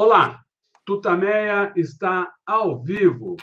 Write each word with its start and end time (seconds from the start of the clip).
Olá, 0.00 0.44
Tutameia 0.86 1.72
está 1.74 2.32
ao 2.46 2.80
vivo 2.80 3.36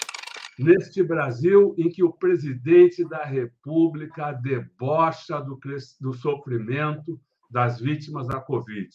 neste 0.57 1.03
Brasil 1.03 1.75
em 1.77 1.89
que 1.89 2.01
o 2.01 2.13
presidente 2.13 3.03
da 3.09 3.25
República 3.25 4.31
debocha 4.31 5.41
do, 5.41 5.59
do 5.99 6.13
sofrimento 6.13 7.19
das 7.51 7.81
vítimas 7.81 8.29
da 8.29 8.39
Covid. 8.39 8.87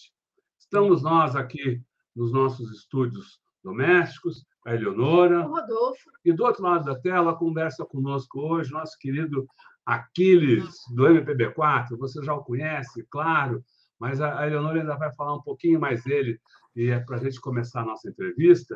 Estamos 0.58 1.02
nós 1.02 1.36
aqui 1.36 1.82
nos 2.16 2.32
nossos 2.32 2.72
estúdios 2.74 3.38
domésticos, 3.62 4.46
a 4.66 4.74
Eleonora. 4.74 5.46
O 5.46 5.50
Rodolfo. 5.50 6.10
E 6.24 6.32
do 6.32 6.44
outro 6.44 6.62
lado 6.62 6.86
da 6.86 6.98
tela, 6.98 7.36
conversa 7.36 7.84
conosco 7.84 8.40
hoje 8.40 8.72
nosso 8.72 8.96
querido 8.98 9.46
Aquiles, 9.84 10.76
do 10.94 11.02
MPB4. 11.02 11.88
Você 11.98 12.24
já 12.24 12.32
o 12.32 12.42
conhece, 12.42 13.06
claro, 13.10 13.62
mas 13.98 14.18
a 14.18 14.46
Eleonora 14.46 14.80
ainda 14.80 14.96
vai 14.96 15.12
falar 15.12 15.36
um 15.36 15.42
pouquinho 15.42 15.78
mais 15.78 16.02
dele 16.04 16.40
e 16.80 16.90
é 16.90 16.98
para 16.98 17.18
a 17.18 17.20
gente 17.20 17.38
começar 17.40 17.82
a 17.82 17.84
nossa 17.84 18.08
entrevista. 18.08 18.74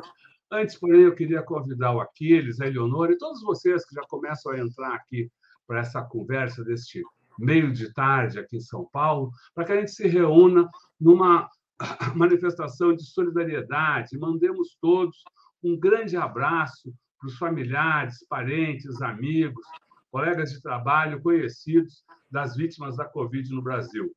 Antes, 0.51 0.77
porém, 0.77 1.01
eu 1.01 1.15
queria 1.15 1.41
convidar 1.41 1.91
o 1.91 1.99
Aquiles, 1.99 2.61
a 2.61 2.67
Eleonora 2.67 3.11
e 3.11 3.17
todos 3.17 3.41
vocês 3.41 3.83
que 3.83 3.95
já 3.95 4.03
começam 4.07 4.51
a 4.51 4.59
entrar 4.59 4.93
aqui 4.93 5.31
para 5.65 5.79
essa 5.79 6.03
conversa 6.03 6.63
deste 6.63 7.01
meio 7.39 7.73
de 7.73 7.91
tarde 7.93 8.37
aqui 8.37 8.57
em 8.57 8.61
São 8.61 8.87
Paulo, 8.93 9.31
para 9.55 9.65
que 9.65 9.71
a 9.71 9.79
gente 9.79 9.91
se 9.91 10.07
reúna 10.07 10.69
numa 11.01 11.49
manifestação 12.15 12.95
de 12.95 13.03
solidariedade. 13.03 14.19
Mandemos 14.19 14.77
todos 14.79 15.23
um 15.63 15.75
grande 15.75 16.15
abraço 16.15 16.93
para 17.19 17.27
os 17.27 17.37
familiares, 17.39 18.23
parentes, 18.29 19.01
amigos, 19.01 19.65
colegas 20.11 20.51
de 20.51 20.61
trabalho, 20.61 21.21
conhecidos 21.23 22.05
das 22.29 22.55
vítimas 22.55 22.95
da 22.97 23.05
Covid 23.05 23.51
no 23.51 23.63
Brasil. 23.63 24.15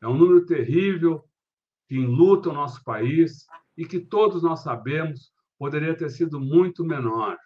É 0.00 0.06
um 0.06 0.16
número 0.16 0.46
terrível, 0.46 1.24
que 1.88 1.96
enluta 1.96 2.50
o 2.50 2.52
nosso 2.52 2.82
país 2.84 3.46
e 3.76 3.84
que 3.84 4.00
todos 4.00 4.42
nós 4.42 4.60
sabemos 4.60 5.32
poderia 5.58 5.96
ter 5.96 6.10
sido 6.10 6.40
muito 6.40 6.84
menor. 6.84 7.36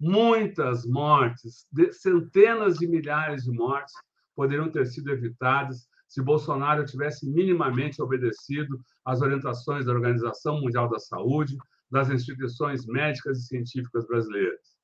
Muitas 0.00 0.84
mortes, 0.84 1.66
centenas 1.92 2.78
de 2.78 2.86
milhares 2.86 3.44
de 3.44 3.52
mortes, 3.52 3.94
poderiam 4.34 4.70
ter 4.70 4.86
sido 4.86 5.10
evitadas 5.10 5.88
se 6.08 6.22
Bolsonaro 6.22 6.84
tivesse 6.84 7.28
minimamente 7.28 8.00
obedecido 8.02 8.80
às 9.04 9.20
orientações 9.20 9.86
da 9.86 9.92
Organização 9.92 10.60
Mundial 10.60 10.88
da 10.88 10.98
Saúde, 10.98 11.56
das 11.90 12.08
instituições 12.08 12.86
médicas 12.86 13.38
e 13.38 13.46
científicas 13.46 14.06
brasileiras. 14.06 14.76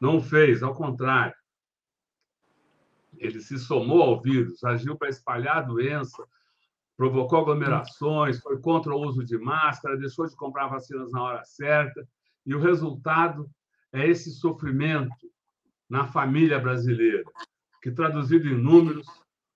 Não 0.00 0.20
fez, 0.20 0.62
ao 0.62 0.74
contrário. 0.74 1.34
Ele 3.16 3.40
se 3.40 3.58
somou 3.58 4.02
ao 4.02 4.20
vírus, 4.20 4.62
agiu 4.62 4.96
para 4.96 5.08
espalhar 5.08 5.58
a 5.58 5.62
doença, 5.62 6.22
provocou 6.96 7.40
aglomerações, 7.40 8.40
foi 8.40 8.58
contra 8.58 8.94
o 8.94 9.00
uso 9.00 9.24
de 9.24 9.36
máscara, 9.36 9.98
deixou 9.98 10.26
de 10.26 10.34
comprar 10.34 10.68
vacinas 10.68 11.12
na 11.12 11.22
hora 11.22 11.44
certa, 11.44 12.08
e 12.44 12.54
o 12.54 12.60
resultado 12.60 13.48
é 13.92 14.08
esse 14.08 14.30
sofrimento 14.30 15.14
na 15.88 16.06
família 16.06 16.58
brasileira, 16.58 17.24
que 17.82 17.90
traduzido 17.90 18.48
em 18.48 18.56
números 18.56 19.06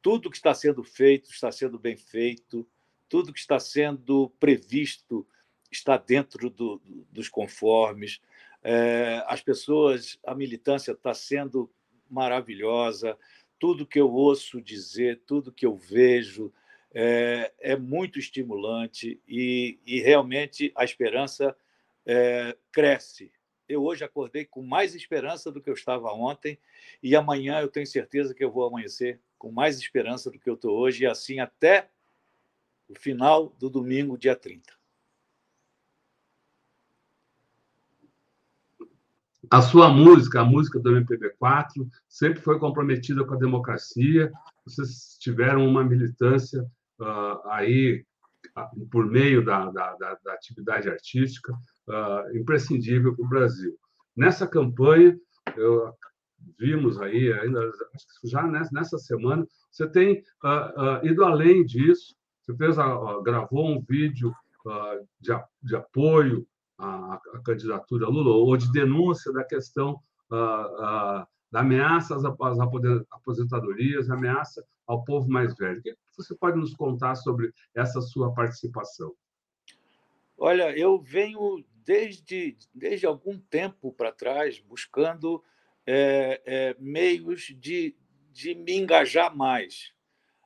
tudo 0.02 0.28
que 0.28 0.36
está 0.36 0.52
sendo 0.52 0.82
feito 0.82 1.30
está 1.30 1.52
sendo 1.52 1.78
bem 1.78 1.96
feito. 1.96 2.68
Tudo 3.08 3.32
que 3.32 3.38
está 3.38 3.60
sendo 3.60 4.30
previsto 4.40 5.26
está 5.70 5.96
dentro 5.96 6.50
do, 6.50 6.82
dos 7.10 7.28
conformes. 7.28 8.20
É, 8.62 9.22
as 9.26 9.40
pessoas, 9.40 10.18
a 10.26 10.34
militância 10.34 10.92
está 10.92 11.14
sendo 11.14 11.70
maravilhosa. 12.10 13.16
Tudo 13.58 13.86
que 13.86 14.00
eu 14.00 14.12
ouço 14.12 14.60
dizer, 14.60 15.22
tudo 15.24 15.52
que 15.52 15.64
eu 15.64 15.76
vejo, 15.76 16.52
é, 16.92 17.52
é 17.60 17.76
muito 17.76 18.18
estimulante 18.18 19.20
e, 19.26 19.78
e, 19.86 20.00
realmente 20.00 20.70
a 20.74 20.84
esperança 20.84 21.56
é, 22.04 22.54
cresce 22.70 23.32
eu 23.68 23.82
hoje 23.82 24.04
acordei 24.04 24.44
com 24.44 24.62
mais 24.62 24.94
esperança 24.94 25.50
do 25.50 25.60
que 25.60 25.70
eu 25.70 25.74
estava 25.74 26.12
ontem, 26.12 26.58
e 27.02 27.14
amanhã 27.16 27.60
eu 27.60 27.68
tenho 27.68 27.86
certeza 27.86 28.34
que 28.34 28.44
eu 28.44 28.50
vou 28.50 28.66
amanhecer 28.66 29.20
com 29.38 29.50
mais 29.50 29.78
esperança 29.78 30.30
do 30.30 30.38
que 30.38 30.48
eu 30.48 30.54
estou 30.54 30.76
hoje, 30.78 31.04
e 31.04 31.06
assim 31.06 31.40
até 31.40 31.90
o 32.88 32.94
final 32.98 33.54
do 33.58 33.70
domingo, 33.70 34.18
dia 34.18 34.36
30. 34.36 34.72
A 39.50 39.60
sua 39.60 39.90
música, 39.90 40.40
a 40.40 40.44
música 40.44 40.78
do 40.78 40.90
MPB4, 40.92 41.86
sempre 42.08 42.40
foi 42.40 42.58
comprometida 42.58 43.24
com 43.24 43.34
a 43.34 43.38
democracia. 43.38 44.32
Vocês 44.64 45.18
tiveram 45.20 45.66
uma 45.66 45.84
militância 45.84 46.62
uh, 46.98 47.48
aí 47.48 48.04
por 48.90 49.06
meio 49.06 49.44
da, 49.44 49.70
da, 49.70 49.94
da, 49.96 50.18
da 50.24 50.32
atividade 50.32 50.88
artística 50.88 51.54
uh, 51.88 52.36
imprescindível 52.36 53.14
para 53.14 53.24
o 53.24 53.28
Brasil. 53.28 53.76
Nessa 54.16 54.46
campanha, 54.46 55.18
eu, 55.56 55.92
vimos 56.58 57.00
aí, 57.00 57.32
ainda 57.32 57.70
já 58.24 58.42
nessa 58.46 58.98
semana, 58.98 59.46
você 59.70 59.88
tem 59.88 60.22
uh, 60.44 61.02
uh, 61.02 61.06
ido 61.06 61.24
além 61.24 61.64
disso, 61.64 62.14
você 62.40 62.56
fez 62.56 62.76
gravou 63.22 63.68
um 63.68 63.80
vídeo 63.80 64.34
de, 65.20 65.32
de, 65.62 65.76
apoio 65.76 66.46
à, 66.78 67.14
à, 67.14 67.40
candidatura 67.44 68.08
Lula, 68.08 68.30
ou 68.30 68.56
de 68.56 68.70
denúncia 68.72 69.32
da 69.32 69.44
questão 69.44 70.00
da 70.28 71.60
ameaça 71.60 72.16
às 72.16 72.24
aposentadorias, 73.10 74.10
ameaça 74.10 74.64
ao 74.86 75.04
povo 75.04 75.28
mais 75.28 75.54
velho. 75.56 75.78
O 75.78 75.82
que 75.82 75.96
você 76.16 76.34
pode 76.34 76.58
nos 76.58 76.74
contar 76.74 77.14
sobre 77.14 77.52
essa 77.74 78.00
sua 78.00 78.32
participação? 78.32 79.12
Olha, 80.38 80.76
eu 80.76 80.98
venho 81.00 81.64
desde, 81.84 82.56
desde 82.74 83.06
algum 83.06 83.38
tempo 83.38 83.92
para 83.92 84.12
trás 84.12 84.58
buscando 84.58 85.42
é, 85.86 86.40
é, 86.44 86.76
meios 86.78 87.52
de, 87.58 87.96
de 88.30 88.54
me 88.54 88.76
engajar 88.76 89.34
mais. 89.34 89.92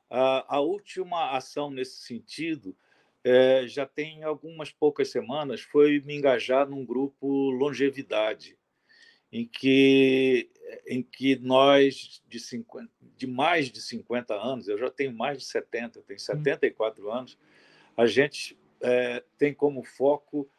A, 0.09 0.55
a 0.57 0.59
última 0.59 1.31
ação 1.31 1.69
nesse 1.69 2.01
sentido 2.01 2.75
é, 3.23 3.67
já 3.67 3.85
tem 3.85 4.23
algumas 4.23 4.71
poucas 4.71 5.09
semanas, 5.09 5.61
foi 5.61 5.99
me 5.99 6.15
engajar 6.15 6.67
num 6.67 6.85
grupo 6.85 7.27
Longevidade, 7.51 8.57
em 9.31 9.45
que, 9.45 10.49
em 10.87 11.03
que 11.03 11.35
nós, 11.35 12.23
de, 12.25 12.39
50, 12.39 12.89
de 13.01 13.27
mais 13.27 13.69
de 13.69 13.81
50 13.81 14.33
anos, 14.33 14.67
eu 14.69 14.77
já 14.77 14.89
tenho 14.89 15.11
mais 15.11 15.39
de 15.39 15.45
70, 15.45 15.99
eu 15.99 16.03
tenho 16.03 16.19
74 16.19 17.05
hum. 17.05 17.11
anos, 17.11 17.37
a 17.97 18.05
gente 18.05 18.57
é, 18.79 19.23
tem 19.37 19.53
como 19.53 19.83
foco 19.83 20.49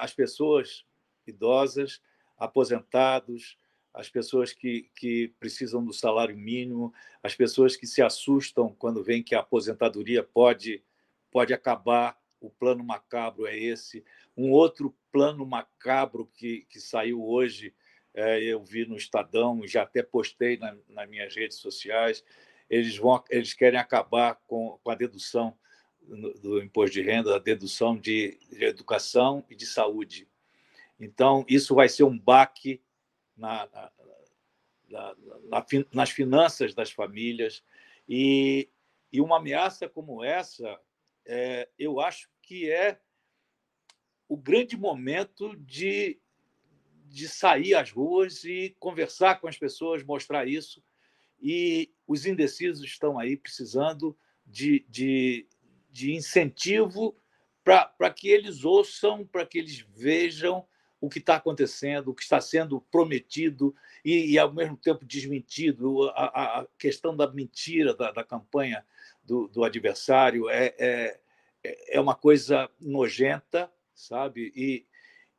as 0.00 0.12
pessoas 0.12 0.84
idosas, 1.26 2.00
aposentados, 2.38 3.58
as 3.96 4.10
pessoas 4.10 4.52
que, 4.52 4.90
que 4.94 5.28
precisam 5.40 5.82
do 5.82 5.92
salário 5.92 6.36
mínimo, 6.36 6.92
as 7.22 7.34
pessoas 7.34 7.76
que 7.76 7.86
se 7.86 8.02
assustam 8.02 8.74
quando 8.78 9.02
veem 9.02 9.22
que 9.22 9.34
a 9.34 9.40
aposentadoria 9.40 10.22
pode, 10.22 10.84
pode 11.30 11.54
acabar. 11.54 12.18
O 12.38 12.50
plano 12.50 12.84
macabro 12.84 13.46
é 13.46 13.58
esse. 13.58 14.04
Um 14.36 14.50
outro 14.50 14.94
plano 15.10 15.46
macabro 15.46 16.30
que, 16.34 16.66
que 16.68 16.78
saiu 16.78 17.26
hoje, 17.26 17.74
é, 18.12 18.42
eu 18.42 18.62
vi 18.62 18.84
no 18.86 18.96
Estadão, 18.96 19.66
já 19.66 19.82
até 19.82 20.02
postei 20.02 20.58
na, 20.58 20.76
nas 20.90 21.08
minhas 21.08 21.34
redes 21.34 21.56
sociais. 21.56 22.22
Eles, 22.68 22.98
vão, 22.98 23.24
eles 23.30 23.54
querem 23.54 23.80
acabar 23.80 24.34
com, 24.46 24.78
com 24.84 24.90
a 24.90 24.94
dedução 24.94 25.56
do 26.06 26.62
imposto 26.62 26.94
de 26.94 27.02
renda, 27.02 27.34
a 27.34 27.38
dedução 27.38 27.96
de, 27.96 28.38
de 28.50 28.64
educação 28.64 29.44
e 29.50 29.56
de 29.56 29.66
saúde. 29.66 30.28
Então, 30.98 31.44
isso 31.48 31.74
vai 31.74 31.88
ser 31.88 32.04
um 32.04 32.18
baque 32.18 32.80
na, 33.36 33.68
na, 34.88 35.16
na, 35.50 35.66
nas 35.92 36.10
finanças 36.10 36.74
das 36.74 36.90
famílias. 36.90 37.62
E, 38.08 38.68
e 39.12 39.20
uma 39.20 39.38
ameaça 39.38 39.88
como 39.88 40.24
essa, 40.24 40.80
é, 41.24 41.68
eu 41.78 42.00
acho 42.00 42.30
que 42.40 42.70
é 42.70 43.00
o 44.28 44.36
grande 44.36 44.76
momento 44.76 45.54
de, 45.56 46.18
de 47.06 47.28
sair 47.28 47.74
às 47.74 47.90
ruas 47.90 48.44
e 48.44 48.74
conversar 48.78 49.40
com 49.40 49.48
as 49.48 49.58
pessoas, 49.58 50.02
mostrar 50.02 50.48
isso. 50.48 50.82
E 51.40 51.92
os 52.06 52.26
indecisos 52.26 52.84
estão 52.84 53.18
aí 53.18 53.36
precisando 53.36 54.16
de, 54.46 54.84
de, 54.88 55.46
de 55.96 56.14
incentivo 56.14 57.16
para 57.64 58.10
que 58.10 58.28
eles 58.28 58.64
ouçam, 58.64 59.26
para 59.26 59.46
que 59.46 59.58
eles 59.58 59.84
vejam 59.94 60.64
o 61.00 61.08
que 61.08 61.18
está 61.18 61.36
acontecendo, 61.36 62.08
o 62.08 62.14
que 62.14 62.22
está 62.22 62.38
sendo 62.38 62.80
prometido 62.80 63.74
e, 64.04 64.32
e 64.32 64.38
ao 64.38 64.52
mesmo 64.52 64.76
tempo 64.76 65.06
desmentido. 65.06 66.10
A, 66.10 66.60
a 66.60 66.66
questão 66.78 67.16
da 67.16 67.26
mentira 67.32 67.94
da, 67.94 68.12
da 68.12 68.22
campanha 68.22 68.84
do, 69.24 69.48
do 69.48 69.64
adversário 69.64 70.50
é, 70.50 70.74
é, 70.78 71.20
é, 71.88 72.00
uma 72.00 72.14
coisa 72.14 72.70
nojenta, 72.78 73.72
sabe? 73.94 74.52
E, 74.54 74.86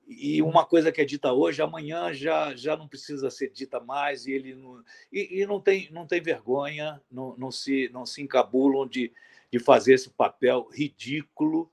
e 0.07 0.41
uma 0.41 0.65
coisa 0.65 0.91
que 0.91 1.01
é 1.01 1.05
dita 1.05 1.31
hoje, 1.31 1.61
amanhã 1.61 2.11
já, 2.13 2.55
já 2.55 2.75
não 2.75 2.87
precisa 2.87 3.29
ser 3.29 3.51
dita 3.51 3.79
mais 3.79 4.25
e 4.25 4.31
ele 4.31 4.55
não, 4.55 4.83
e, 5.11 5.41
e 5.41 5.45
não, 5.45 5.61
tem, 5.61 5.87
não 5.91 6.07
tem 6.07 6.19
vergonha, 6.19 6.99
não, 7.11 7.35
não, 7.37 7.51
se, 7.51 7.89
não 7.93 8.05
se 8.05 8.21
encabulam 8.23 8.87
de, 8.87 9.13
de 9.51 9.59
fazer 9.59 9.93
esse 9.93 10.09
papel 10.09 10.67
ridículo 10.71 11.71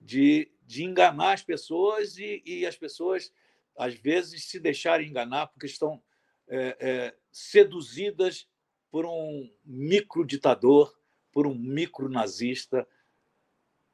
de, 0.00 0.50
de 0.64 0.84
enganar 0.84 1.32
as 1.32 1.42
pessoas 1.42 2.18
e, 2.18 2.42
e 2.44 2.66
as 2.66 2.76
pessoas, 2.76 3.32
às 3.76 3.94
vezes, 3.94 4.44
se 4.44 4.60
deixarem 4.60 5.08
enganar 5.08 5.48
porque 5.48 5.66
estão 5.66 6.02
é, 6.46 6.76
é, 6.80 7.16
seduzidas 7.30 8.48
por 8.90 9.04
um 9.04 9.50
micro-ditador, 9.64 10.98
por 11.32 11.46
um 11.46 11.54
micro-nazista. 11.54 12.88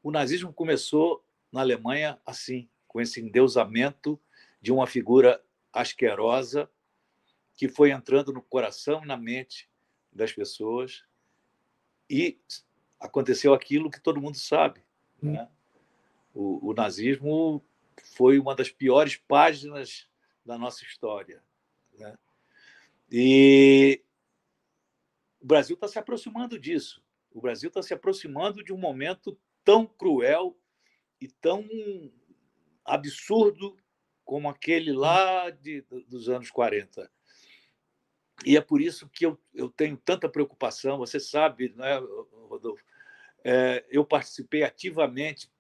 O 0.03 0.11
nazismo 0.11 0.53
começou 0.53 1.25
na 1.51 1.61
Alemanha 1.61 2.21
assim, 2.25 2.69
com 2.87 3.01
esse 3.01 3.21
endeusamento 3.21 4.21
de 4.61 4.73
uma 4.73 4.87
figura 4.87 5.43
asquerosa 5.73 6.71
que 7.57 7.69
foi 7.69 7.91
entrando 7.91 8.33
no 8.33 8.43
coração 8.43 9.03
e 9.03 9.07
na 9.07 9.17
mente 9.17 9.69
das 10.13 10.33
pessoas 10.33 11.05
e 12.09 12.41
aconteceu 12.99 13.53
aquilo 13.55 13.91
que 13.91 14.01
todo 14.01 14.21
mundo 14.21 14.37
sabe. 14.37 14.83
Né? 15.23 15.49
o, 16.35 16.71
o 16.71 16.75
nazismo 16.75 17.65
foi 18.17 18.39
uma 18.39 18.55
das 18.55 18.69
piores 18.69 19.17
páginas 19.17 20.09
da 20.45 20.59
nossa 20.59 20.85
história. 20.85 21.43
Né? 21.97 22.19
E 23.11 24.03
o 25.41 25.47
Brasil 25.47 25.75
está 25.75 25.87
se 25.87 25.99
aproximando 25.99 26.59
disso. 26.59 27.03
O 27.31 27.41
Brasil 27.41 27.69
está 27.69 27.83
se 27.83 27.95
aproximando 27.95 28.63
de 28.63 28.73
um 28.73 28.79
momento 28.79 29.39
tão 29.65 29.87
cruel 29.87 30.59
e 31.21 31.29
tão 31.29 31.67
absurdo 32.85 33.77
como 34.25 34.49
aquele 34.49 34.93
lá 34.93 35.51
de, 35.51 35.83
dos 36.09 36.29
anos 36.29 36.51
40. 36.51 37.11
E 38.45 38.57
é 38.57 38.61
por 38.61 38.81
isso 38.81 39.09
que 39.09 39.27
eu, 39.27 39.39
eu 39.55 39.69
tenho 39.69 39.97
tanta 39.97 40.29
preocupação. 40.29 40.99
Você 40.99 41.21
sabe, 41.21 41.73
né, 41.77 42.01
Rodolfo? 42.49 42.83
É, 43.45 43.85
eu 43.91 44.05
participei 44.05 44.63
ativamente 44.63 45.51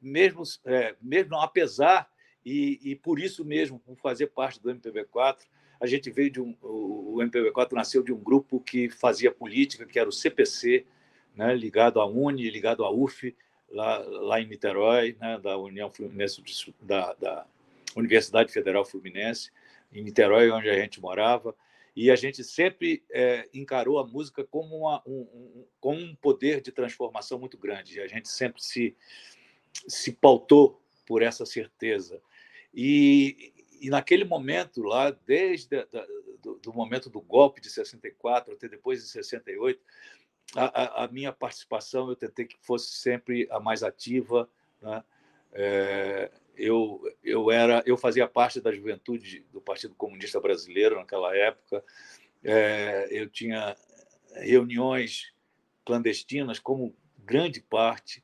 mesmo, 0.00 0.42
é, 0.64 0.94
mesmo 1.00 1.36
apesar, 1.36 2.08
e, 2.44 2.78
e 2.82 2.94
por 2.94 3.18
isso 3.18 3.44
mesmo, 3.44 3.78
por 3.80 3.96
fazer 3.96 4.28
parte 4.28 4.60
do 4.60 4.70
MPB4, 4.70 5.38
a 5.80 5.86
gente 5.86 6.10
veio 6.10 6.30
de 6.30 6.40
um. 6.40 6.56
O 6.62 7.16
MPB4 7.18 7.72
nasceu 7.72 8.02
de 8.02 8.12
um 8.12 8.18
grupo 8.18 8.60
que 8.60 8.88
fazia 8.88 9.32
política, 9.32 9.86
que 9.86 9.98
era 9.98 10.08
o 10.08 10.12
CPC, 10.12 10.86
né, 11.34 11.54
ligado 11.54 12.00
à 12.00 12.06
UNE, 12.06 12.48
ligado 12.50 12.84
à 12.84 12.90
UF, 12.90 13.34
lá, 13.70 13.98
lá 13.98 14.40
em 14.40 14.46
Niterói, 14.46 15.16
né, 15.20 15.38
da 15.38 15.56
União 15.58 15.90
Fluminense, 15.90 16.42
da, 16.80 17.12
da 17.14 17.46
Universidade 17.96 18.52
Federal 18.52 18.84
Fluminense, 18.84 19.50
em 19.92 20.02
Niterói, 20.02 20.50
onde 20.50 20.68
a 20.68 20.74
gente 20.74 21.00
morava. 21.00 21.54
E 21.96 22.10
a 22.10 22.16
gente 22.16 22.42
sempre 22.42 23.04
é, 23.10 23.48
encarou 23.54 23.98
a 23.98 24.06
música 24.06 24.42
como, 24.44 24.78
uma, 24.78 25.02
um, 25.06 25.66
um, 25.82 25.90
um 25.90 26.14
poder 26.16 26.60
de 26.60 26.72
transformação 26.72 27.38
muito 27.38 27.56
grande. 27.56 28.00
A 28.00 28.08
gente 28.08 28.28
sempre 28.28 28.62
se, 28.62 28.96
se 29.86 30.12
pautou 30.12 30.82
por 31.06 31.22
essa 31.22 31.46
certeza. 31.46 32.20
E, 32.72 33.52
e 33.80 33.90
naquele 33.90 34.24
momento 34.24 34.82
lá, 34.82 35.10
desde 35.10 35.76
a, 35.76 35.86
do, 36.42 36.56
do, 36.56 36.72
momento 36.72 37.08
do 37.08 37.20
golpe 37.20 37.60
de 37.60 37.70
64 37.70 38.54
até 38.54 38.68
depois 38.68 39.00
de 39.00 39.08
68, 39.08 39.80
a, 40.56 41.04
a, 41.04 41.08
minha 41.08 41.32
participação 41.32 42.08
eu 42.08 42.16
tentei 42.16 42.44
que 42.44 42.56
fosse 42.60 42.92
sempre 42.94 43.46
a 43.50 43.60
mais 43.60 43.82
ativa. 43.82 44.48
Né? 44.82 45.04
É, 45.52 46.30
eu, 46.56 47.00
eu 47.22 47.50
era 47.50 47.82
eu 47.86 47.96
fazia 47.96 48.28
parte 48.28 48.60
da 48.60 48.72
juventude 48.72 49.46
do 49.52 49.60
Partido 49.60 49.94
Comunista 49.94 50.40
Brasileiro 50.40 50.96
naquela 50.96 51.36
época. 51.36 51.84
É, 52.42 53.08
eu 53.10 53.28
tinha 53.28 53.76
reuniões 54.34 55.32
clandestinas 55.84 56.58
como 56.58 56.94
grande 57.18 57.60
parte 57.60 58.22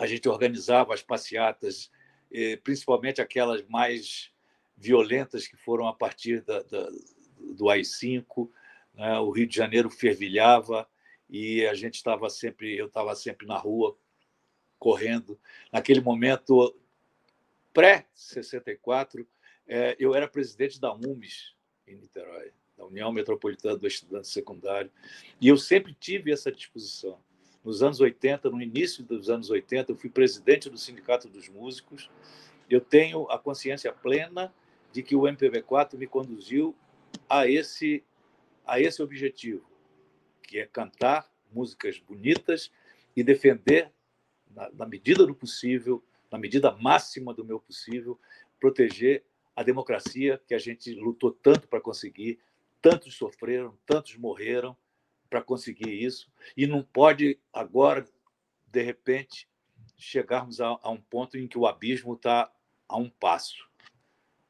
a 0.00 0.06
gente 0.06 0.26
organizava 0.30 0.94
as 0.94 1.02
passeatas, 1.02 1.90
eh, 2.32 2.56
principalmente 2.56 3.20
aquelas 3.20 3.62
mais 3.68 4.32
violentas 4.74 5.46
que 5.46 5.58
foram 5.58 5.86
a 5.86 5.92
partir 5.92 6.40
da, 6.40 6.62
da, 6.62 6.88
do 7.54 7.68
AI-5. 7.68 8.50
Né? 8.94 9.18
O 9.18 9.30
Rio 9.30 9.46
de 9.46 9.54
Janeiro 9.54 9.90
fervilhava 9.90 10.88
e 11.28 11.66
a 11.66 11.74
gente 11.74 11.96
estava 11.96 12.30
sempre, 12.30 12.78
eu 12.78 12.86
estava 12.86 13.14
sempre 13.14 13.46
na 13.46 13.58
rua 13.58 13.94
correndo. 14.78 15.38
Naquele 15.70 16.00
momento 16.00 16.74
pré-64, 17.72 19.26
eh, 19.66 19.96
eu 19.98 20.14
era 20.14 20.28
presidente 20.28 20.80
da 20.80 20.92
UMES 20.92 21.54
em 21.86 21.96
Niterói, 21.96 22.52
da 22.76 22.84
União 22.84 23.12
Metropolitana 23.12 23.76
do 23.76 23.86
Estudante 23.86 24.28
Secundário, 24.28 24.90
e 25.40 25.48
eu 25.48 25.56
sempre 25.56 25.94
tive 25.94 26.32
essa 26.32 26.50
disposição 26.50 27.18
nos 27.64 27.82
anos 27.82 28.00
80, 28.00 28.50
no 28.50 28.60
início 28.60 29.04
dos 29.04 29.28
anos 29.28 29.50
80, 29.50 29.92
eu 29.92 29.96
fui 29.96 30.08
presidente 30.08 30.70
do 30.70 30.78
Sindicato 30.78 31.28
dos 31.28 31.48
Músicos. 31.48 32.10
Eu 32.68 32.80
tenho 32.80 33.30
a 33.30 33.38
consciência 33.38 33.92
plena 33.92 34.52
de 34.92 35.02
que 35.02 35.14
o 35.14 35.22
MPB4 35.22 35.96
me 35.96 36.06
conduziu 36.06 36.74
a 37.28 37.46
esse 37.46 38.02
a 38.66 38.80
esse 38.80 39.02
objetivo, 39.02 39.68
que 40.44 40.60
é 40.60 40.66
cantar 40.66 41.28
músicas 41.52 41.98
bonitas 41.98 42.70
e 43.16 43.22
defender 43.24 43.92
na, 44.48 44.70
na 44.70 44.86
medida 44.86 45.26
do 45.26 45.34
possível, 45.34 46.04
na 46.30 46.38
medida 46.38 46.70
máxima 46.72 47.34
do 47.34 47.44
meu 47.44 47.60
possível, 47.60 48.18
proteger 48.58 49.24
a 49.54 49.62
democracia 49.62 50.40
que 50.46 50.54
a 50.54 50.58
gente 50.58 50.94
lutou 50.94 51.32
tanto 51.32 51.68
para 51.68 51.80
conseguir, 51.80 52.38
tantos 52.80 53.14
sofreram, 53.16 53.76
tantos 53.84 54.16
morreram 54.16 54.76
para 55.28 55.42
conseguir 55.42 55.90
isso 55.90 56.30
e 56.56 56.66
não 56.66 56.82
pode 56.82 57.38
agora, 57.52 58.06
de 58.66 58.82
repente, 58.82 59.48
chegarmos 59.96 60.60
a, 60.60 60.78
a 60.82 60.90
um 60.90 61.00
ponto 61.00 61.36
em 61.36 61.46
que 61.46 61.58
o 61.58 61.66
abismo 61.66 62.14
está 62.14 62.50
a 62.88 62.96
um 62.96 63.10
passo. 63.10 63.68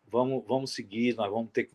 Vamos, 0.07 0.45
vamos 0.47 0.75
seguir, 0.75 1.15
nós 1.15 1.31
vamos 1.31 1.51
ter 1.53 1.71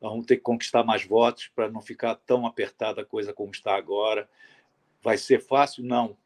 vamos 0.00 0.26
ter 0.26 0.36
que 0.36 0.42
conquistar 0.42 0.84
mais 0.84 1.04
votos 1.04 1.48
para 1.48 1.70
não 1.70 1.80
ficar 1.80 2.14
tão 2.14 2.46
apertada 2.46 3.00
a 3.00 3.06
coisa 3.06 3.32
como 3.32 3.50
está 3.52 3.74
agora. 3.74 4.28
Vai 5.02 5.16
ser 5.16 5.40
fácil? 5.40 5.82
Não. 5.82 6.16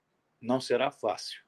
Não 0.41 0.61
será 0.61 0.91
fácil. 0.91 1.48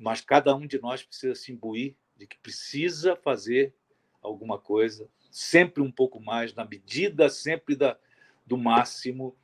Mas 0.00 0.22
cada 0.22 0.56
um 0.56 0.66
de 0.66 0.80
nós 0.80 1.02
precisa 1.02 1.34
se 1.34 1.52
imbuir 1.52 1.94
de 2.16 2.26
que 2.26 2.38
precisa 2.38 3.14
fazer 3.14 3.74
alguma 4.22 4.58
coisa, 4.58 5.10
sempre 5.30 5.82
um 5.82 5.92
pouco 5.92 6.18
mais, 6.18 6.54
na 6.54 6.64
medida 6.64 7.28
sempre 7.28 7.76
da, 7.76 7.98
do 8.46 8.56
máximo, 8.56 9.36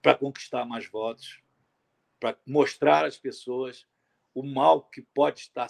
para 0.00 0.14
conquistar 0.14 0.64
mais 0.64 0.86
votos, 0.86 1.40
para 2.18 2.36
mostrar 2.46 3.04
às 3.04 3.18
pessoas 3.18 3.86
o 4.34 4.42
mal 4.42 4.84
que 4.84 5.02
pode 5.02 5.40
estar. 5.40 5.68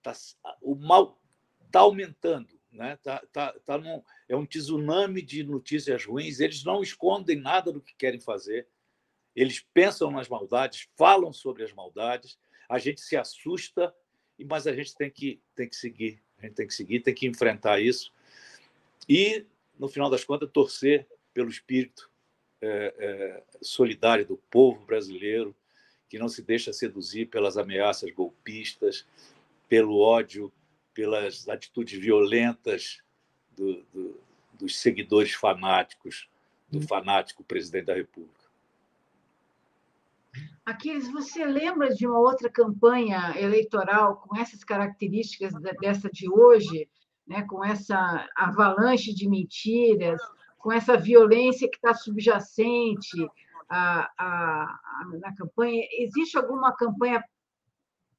Tá, 0.00 0.12
o 0.60 0.76
mal 0.76 1.20
está 1.66 1.80
aumentando. 1.80 2.56
Né? 2.70 2.96
Tá, 3.02 3.20
tá, 3.32 3.52
tá 3.66 3.78
num, 3.78 4.02
é 4.28 4.36
um 4.36 4.46
tsunami 4.46 5.22
de 5.22 5.42
notícias 5.42 6.04
ruins. 6.04 6.38
Eles 6.38 6.62
não 6.62 6.82
escondem 6.82 7.36
nada 7.36 7.72
do 7.72 7.82
que 7.82 7.94
querem 7.96 8.20
fazer. 8.20 8.68
Eles 9.34 9.60
pensam 9.60 10.10
nas 10.10 10.28
maldades, 10.28 10.88
falam 10.96 11.32
sobre 11.32 11.64
as 11.64 11.72
maldades. 11.72 12.38
A 12.72 12.78
gente 12.78 13.02
se 13.02 13.18
assusta, 13.18 13.94
mas 14.46 14.66
a 14.66 14.74
gente 14.74 14.96
tem 14.96 15.10
que, 15.10 15.38
tem 15.54 15.68
que 15.68 15.76
seguir. 15.76 16.22
A 16.38 16.46
gente 16.46 16.54
tem 16.54 16.66
que 16.66 16.72
seguir, 16.72 17.00
tem 17.00 17.14
que 17.14 17.26
enfrentar 17.26 17.80
isso. 17.80 18.10
E, 19.06 19.44
no 19.78 19.88
final 19.88 20.08
das 20.08 20.24
contas, 20.24 20.48
torcer 20.50 21.06
pelo 21.34 21.50
espírito 21.50 22.10
é, 22.62 22.94
é, 22.98 23.42
solidário 23.60 24.24
do 24.24 24.38
povo 24.50 24.86
brasileiro, 24.86 25.54
que 26.08 26.18
não 26.18 26.30
se 26.30 26.40
deixa 26.40 26.72
seduzir 26.72 27.26
pelas 27.26 27.58
ameaças 27.58 28.10
golpistas, 28.10 29.06
pelo 29.68 29.98
ódio, 29.98 30.50
pelas 30.94 31.46
atitudes 31.50 32.00
violentas 32.00 33.02
do, 33.50 33.82
do, 33.92 34.20
dos 34.54 34.78
seguidores 34.78 35.34
fanáticos 35.34 36.26
do 36.70 36.78
hum. 36.78 36.88
fanático 36.88 37.44
presidente 37.44 37.84
da 37.84 37.94
República. 37.94 38.41
Aquiles, 40.64 41.10
você 41.10 41.44
lembra 41.44 41.92
de 41.92 42.06
uma 42.06 42.18
outra 42.18 42.48
campanha 42.48 43.34
eleitoral 43.36 44.16
com 44.16 44.36
essas 44.36 44.62
características 44.62 45.52
dessa 45.80 46.08
de 46.08 46.30
hoje, 46.30 46.88
né, 47.26 47.42
com 47.42 47.64
essa 47.64 48.28
avalanche 48.36 49.12
de 49.12 49.28
mentiras, 49.28 50.20
com 50.58 50.70
essa 50.70 50.96
violência 50.96 51.68
que 51.68 51.76
está 51.76 51.92
subjacente 51.92 53.28
a, 53.68 54.08
a, 54.16 54.78
na 55.20 55.34
campanha? 55.34 55.84
Existe 55.98 56.36
alguma 56.36 56.74
campanha 56.76 57.22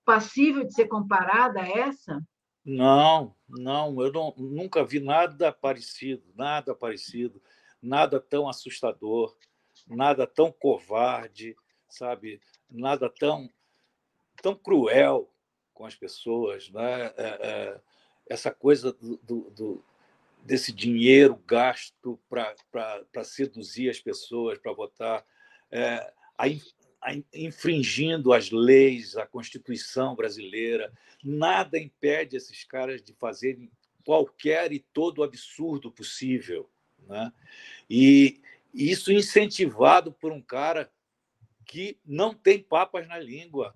passível 0.03 0.65
de 0.65 0.73
ser 0.73 0.87
comparada 0.87 1.61
a 1.61 1.67
essa? 1.67 2.21
Não, 2.65 3.35
não, 3.47 4.01
eu 4.01 4.11
não, 4.11 4.33
nunca 4.37 4.83
vi 4.83 4.99
nada 4.99 5.51
parecido, 5.51 6.23
nada 6.35 6.75
parecido, 6.75 7.41
nada 7.81 8.19
tão 8.19 8.47
assustador, 8.49 9.35
nada 9.87 10.25
tão 10.27 10.51
covarde, 10.51 11.55
sabe? 11.93 12.41
Nada 12.69 13.09
tão, 13.09 13.49
tão 14.41 14.55
cruel 14.55 15.29
com 15.73 15.85
as 15.85 15.95
pessoas, 15.95 16.69
né? 16.69 17.13
É, 17.17 17.27
é, 17.41 17.81
essa 18.29 18.51
coisa 18.51 18.91
do, 18.93 19.17
do, 19.17 19.49
do, 19.51 19.85
desse 20.43 20.71
dinheiro 20.71 21.41
gasto 21.45 22.19
para 22.29 23.23
seduzir 23.23 23.89
as 23.89 23.99
pessoas 23.99 24.57
para 24.57 24.73
votar, 24.73 25.25
é, 25.69 26.11
a, 26.37 26.45
a, 27.01 27.13
infringindo 27.33 28.33
as 28.33 28.49
leis, 28.49 29.15
a 29.15 29.25
Constituição 29.25 30.15
brasileira. 30.15 30.91
Nada 31.23 31.77
impede 31.77 32.37
esses 32.37 32.63
caras 32.63 33.01
de 33.01 33.13
fazerem 33.13 33.71
qualquer 34.05 34.71
e 34.71 34.79
todo 34.79 35.23
absurdo 35.23 35.91
possível. 35.91 36.69
Né? 37.07 37.31
E 37.89 38.41
isso 38.73 39.11
incentivado 39.11 40.11
por 40.11 40.31
um 40.31 40.41
cara 40.41 40.91
que 41.65 41.99
não 42.05 42.33
tem 42.33 42.61
papas 42.61 43.07
na 43.07 43.17
língua. 43.19 43.75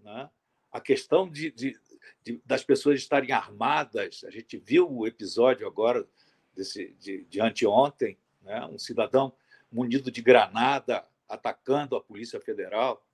Né? 0.00 0.30
A 0.70 0.80
questão 0.80 1.28
de, 1.28 1.50
de, 1.50 1.78
de, 2.22 2.40
das 2.44 2.64
pessoas 2.64 3.00
estarem 3.00 3.32
armadas, 3.32 4.24
a 4.24 4.30
gente 4.30 4.56
viu 4.56 4.90
o 4.90 5.06
episódio 5.06 5.66
agora 5.66 6.06
desse, 6.54 6.94
de, 6.98 7.24
de 7.24 7.40
anteontem, 7.40 8.18
né? 8.42 8.64
um 8.66 8.78
cidadão 8.78 9.32
munido 9.70 10.10
de 10.10 10.22
granada 10.22 11.06
atacando 11.28 11.96
a 11.96 12.00
Polícia 12.00 12.40
Federal. 12.40 13.04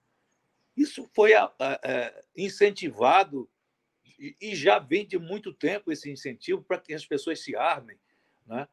Isso 0.76 1.08
foi 1.12 1.34
a, 1.34 1.44
a, 1.58 1.72
a, 1.72 1.80
é, 1.82 2.24
incentivado 2.36 3.48
e, 4.40 4.54
já 4.54 4.78
vem 4.78 5.04
de 5.04 5.18
muito 5.18 5.52
tempo 5.52 5.90
esse 5.90 6.10
incentivo 6.10 6.62
para 6.62 6.78
que 6.78 6.94
as 6.94 7.04
pessoas 7.04 7.40
se 7.40 7.56
armem. 7.56 7.98
Né? 8.46 8.68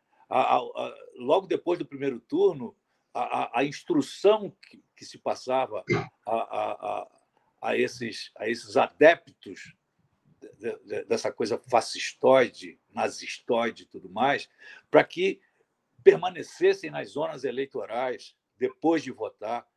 logo 1.16 1.48
depois 1.48 1.80
do 1.80 1.86
primeiro 1.86 2.20
turno, 2.20 2.76
a, 3.14 3.64
instrução 3.64 4.56
que, 4.62 4.84
que, 4.96 5.06
se 5.06 5.18
passava 5.18 5.84
a, 6.28 7.78
esses, 7.78 8.32
a 8.38 8.48
esses 8.48 8.78
adeptos 8.78 9.74
dessa 11.08 11.32
coisa 11.32 11.58
fascistoide, 11.58 12.80
nazistoide 12.92 13.84
e 13.84 13.86
tudo 13.86 14.10
mais, 14.10 14.50
para 14.90 15.04
que 15.04 15.42
permanecessem 16.04 16.90
nas 16.90 17.10
zonas 17.10 17.44
eleitorais, 17.44 18.36
depois 18.58 19.04
de 19.04 19.12
votar. 19.12 19.68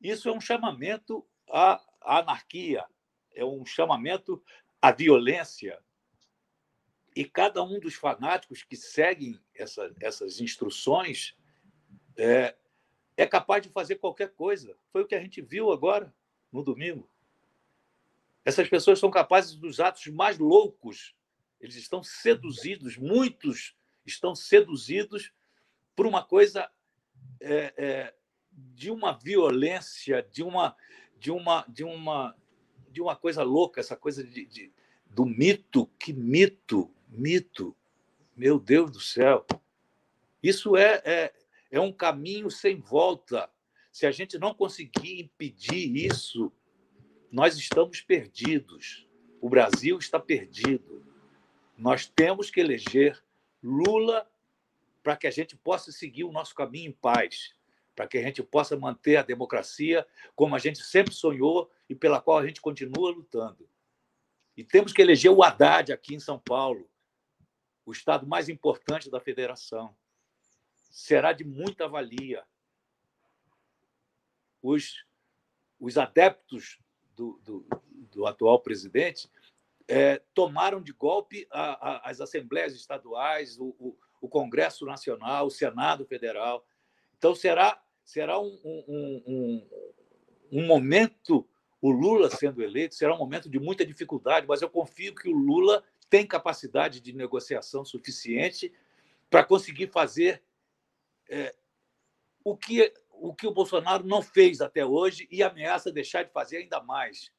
Isso 0.00 0.28
é 0.28 0.32
um 0.32 0.40
chamamento 0.40 1.26
à 1.50 1.80
anarquia, 2.00 2.84
é 3.34 3.44
um 3.44 3.64
chamamento 3.64 4.42
à 4.80 4.92
violência. 4.92 5.82
E 7.16 7.24
cada 7.24 7.62
um 7.64 7.80
dos 7.80 7.94
fanáticos 7.94 8.62
que 8.62 8.76
seguem 8.76 9.40
essa, 9.54 9.92
essas 10.00 10.40
instruções 10.40 11.36
é, 12.18 12.56
é 13.16 13.26
capaz 13.26 13.62
de 13.62 13.70
fazer 13.70 13.96
qualquer 13.96 14.30
coisa. 14.34 14.76
Foi 14.92 15.02
o 15.02 15.06
que 15.06 15.14
a 15.14 15.20
gente 15.20 15.40
viu 15.40 15.70
agora, 15.70 16.12
no 16.52 16.62
domingo. 16.62 17.08
Essas 18.44 18.68
pessoas 18.68 18.98
são 18.98 19.10
capazes 19.10 19.54
dos 19.54 19.78
atos 19.78 20.06
mais 20.08 20.38
loucos. 20.38 21.14
Eles 21.60 21.76
estão 21.76 22.02
seduzidos, 22.02 22.96
muitos 22.96 23.76
estão 24.04 24.34
seduzidos 24.34 25.32
por 25.94 26.06
uma 26.06 26.24
coisa 26.24 26.70
é, 27.40 27.74
é, 27.76 28.14
de 28.52 28.90
uma 28.90 29.12
violência, 29.12 30.22
de 30.22 30.42
uma, 30.42 30.74
de 31.18 31.30
uma, 31.30 31.64
de 31.68 31.84
uma, 31.84 32.36
de 32.90 33.00
uma 33.02 33.16
coisa 33.16 33.42
louca, 33.42 33.80
essa 33.80 33.96
coisa 33.96 34.24
de, 34.24 34.46
de 34.46 34.72
do 35.06 35.24
mito. 35.24 35.86
Que 35.98 36.12
mito, 36.12 36.90
mito, 37.08 37.76
meu 38.36 38.58
Deus 38.58 38.90
do 38.90 39.00
céu! 39.00 39.44
Isso 40.42 40.76
é, 40.76 41.02
é, 41.04 41.34
é 41.70 41.80
um 41.80 41.92
caminho 41.92 42.50
sem 42.50 42.80
volta. 42.80 43.50
Se 43.92 44.06
a 44.06 44.10
gente 44.10 44.38
não 44.38 44.54
conseguir 44.54 45.20
impedir 45.20 45.96
isso, 45.96 46.52
nós 47.30 47.56
estamos 47.56 48.00
perdidos. 48.00 49.06
O 49.40 49.48
Brasil 49.48 49.98
está 49.98 50.18
perdido. 50.18 51.04
Nós 51.76 52.06
temos 52.06 52.50
que 52.50 52.60
eleger 52.60 53.22
Lula 53.62 54.28
para 55.02 55.16
que 55.16 55.26
a 55.26 55.30
gente 55.30 55.56
possa 55.56 55.92
seguir 55.92 56.24
o 56.24 56.32
nosso 56.32 56.54
caminho 56.54 56.90
em 56.90 56.92
paz, 56.92 57.54
para 57.94 58.06
que 58.06 58.18
a 58.18 58.22
gente 58.22 58.42
possa 58.42 58.76
manter 58.76 59.16
a 59.16 59.22
democracia 59.22 60.06
como 60.34 60.54
a 60.54 60.58
gente 60.58 60.82
sempre 60.82 61.14
sonhou 61.14 61.70
e 61.88 61.94
pela 61.94 62.20
qual 62.20 62.38
a 62.38 62.46
gente 62.46 62.60
continua 62.60 63.10
lutando. 63.10 63.68
E 64.56 64.64
temos 64.64 64.92
que 64.92 65.00
eleger 65.00 65.30
o 65.30 65.42
Haddad 65.42 65.92
aqui 65.92 66.14
em 66.14 66.20
São 66.20 66.38
Paulo, 66.38 66.88
o 67.86 67.92
estado 67.92 68.26
mais 68.26 68.48
importante 68.48 69.10
da 69.10 69.20
federação. 69.20 69.96
Será 70.88 71.32
de 71.32 71.44
muita 71.44 71.88
valia. 71.88 72.44
Os, 74.62 75.04
os 75.78 75.96
adeptos 75.96 76.78
do, 77.14 77.40
do, 77.44 77.66
do 78.12 78.26
atual 78.26 78.60
presidente 78.60 79.30
é, 79.86 80.20
tomaram 80.34 80.82
de 80.82 80.92
golpe 80.92 81.46
a, 81.50 81.90
a, 81.90 82.10
as 82.10 82.20
assembleias 82.20 82.74
estaduais, 82.74 83.58
o, 83.58 83.74
o, 83.78 83.98
o 84.20 84.28
Congresso 84.28 84.84
Nacional, 84.84 85.46
o 85.46 85.50
Senado 85.50 86.04
Federal. 86.04 86.66
Então, 87.16 87.34
será, 87.34 87.82
será 88.04 88.38
um, 88.38 88.58
um, 88.64 89.22
um, 89.26 89.68
um 90.52 90.66
momento, 90.66 91.48
o 91.80 91.90
Lula 91.90 92.30
sendo 92.30 92.62
eleito, 92.62 92.94
será 92.94 93.14
um 93.14 93.18
momento 93.18 93.48
de 93.48 93.58
muita 93.58 93.84
dificuldade, 93.84 94.46
mas 94.46 94.60
eu 94.60 94.68
confio 94.68 95.14
que 95.14 95.28
o 95.28 95.36
Lula 95.36 95.82
tem 96.10 96.26
capacidade 96.26 97.00
de 97.00 97.12
negociação 97.12 97.84
suficiente 97.84 98.72
para 99.30 99.44
conseguir 99.44 99.88
fazer 99.88 100.42
é, 101.28 101.54
o, 102.42 102.56
que, 102.56 102.92
o 103.10 103.34
que 103.34 103.46
o 103.46 103.52
Bolsonaro 103.52 104.04
não 104.04 104.22
fez 104.22 104.60
até 104.60 104.84
hoje 104.84 105.28
e 105.30 105.42
ameaça 105.42 105.92
deixar 105.92 106.24
de 106.24 106.32
fazer 106.32 106.58
ainda 106.58 106.80
mais. 106.82 107.30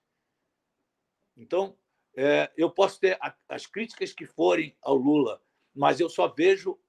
Então, 1.35 1.77
é, 2.15 2.51
eu 2.57 2.69
posso 2.69 2.99
ter 2.99 3.17
as 3.47 3.65
críticas 3.65 4.13
que 4.13 4.25
forem 4.25 4.75
ao 4.81 4.95
Lula, 4.95 5.41
mas 5.73 5.99
eu 5.99 6.09
só 6.09 6.27
vejo 6.27 6.79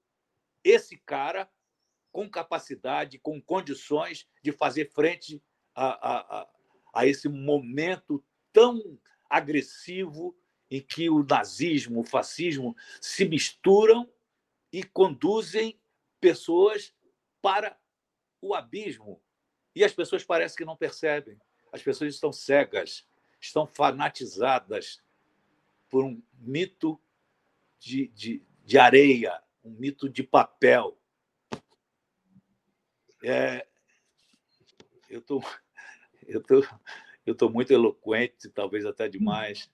esse 0.64 0.96
cara 0.98 1.50
com 2.12 2.28
capacidade, 2.28 3.18
com 3.18 3.40
condições 3.40 4.28
de 4.42 4.52
fazer 4.52 4.90
frente 4.90 5.42
a, 5.74 6.40
a, 6.40 6.48
a 6.92 7.06
esse 7.06 7.28
momento 7.28 8.22
tão 8.52 8.98
agressivo 9.28 10.36
em 10.70 10.80
que 10.80 11.08
o 11.08 11.22
nazismo, 11.22 12.00
o 12.00 12.04
fascismo 12.04 12.76
se 13.00 13.24
misturam 13.24 14.08
e 14.72 14.82
conduzem 14.82 15.79
pessoas 16.20 16.94
para 17.40 17.78
o 18.40 18.54
abismo. 18.54 19.20
E 19.74 19.84
as 19.84 19.92
pessoas 19.92 20.24
parecem 20.24 20.58
que 20.58 20.64
não 20.64 20.76
percebem. 20.76 21.40
As 21.72 21.82
pessoas 21.82 22.14
estão 22.14 22.32
cegas, 22.32 23.06
estão 23.40 23.66
fanatizadas 23.66 25.02
por 25.88 26.04
um 26.04 26.22
mito 26.38 27.00
de, 27.78 28.08
de, 28.08 28.44
de 28.64 28.78
areia, 28.78 29.42
um 29.64 29.70
mito 29.70 30.08
de 30.08 30.22
papel. 30.22 30.98
É, 33.22 33.66
eu 35.08 35.20
tô, 35.20 35.42
eu 36.26 36.42
tô, 36.42 36.66
eu 37.26 37.34
tô 37.34 37.48
muito 37.48 37.72
eloquente, 37.72 38.48
talvez 38.48 38.84
até 38.84 39.08
demais, 39.08 39.70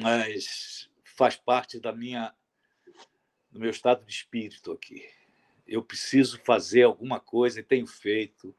mas 0.00 0.90
faz 1.04 1.36
parte 1.36 1.78
da 1.78 1.92
minha 1.92 2.34
do 3.54 3.60
meu 3.60 3.70
estado 3.70 4.04
de 4.04 4.12
espírito 4.12 4.72
aqui. 4.72 5.08
Eu 5.66 5.80
preciso 5.80 6.40
fazer 6.40 6.82
alguma 6.82 7.20
coisa 7.20 7.60
e 7.60 7.62
tenho 7.62 7.86
feito. 7.86 8.52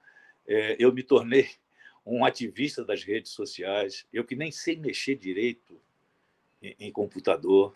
É, 0.48 0.78
eu 0.80 0.92
me 0.94 1.04
tornei 1.04 1.50
um 2.06 2.24
ativista 2.24 2.84
das 2.84 3.04
redes 3.04 3.34
sociais. 3.34 4.08
Eu 4.12 4.24
que 4.24 4.38
nem 4.38 4.52
sei 4.52 4.78
mexer 4.78 5.16
direito 5.16 5.78
em, 6.64 6.75
em 6.80 6.92
computador. 6.94 7.75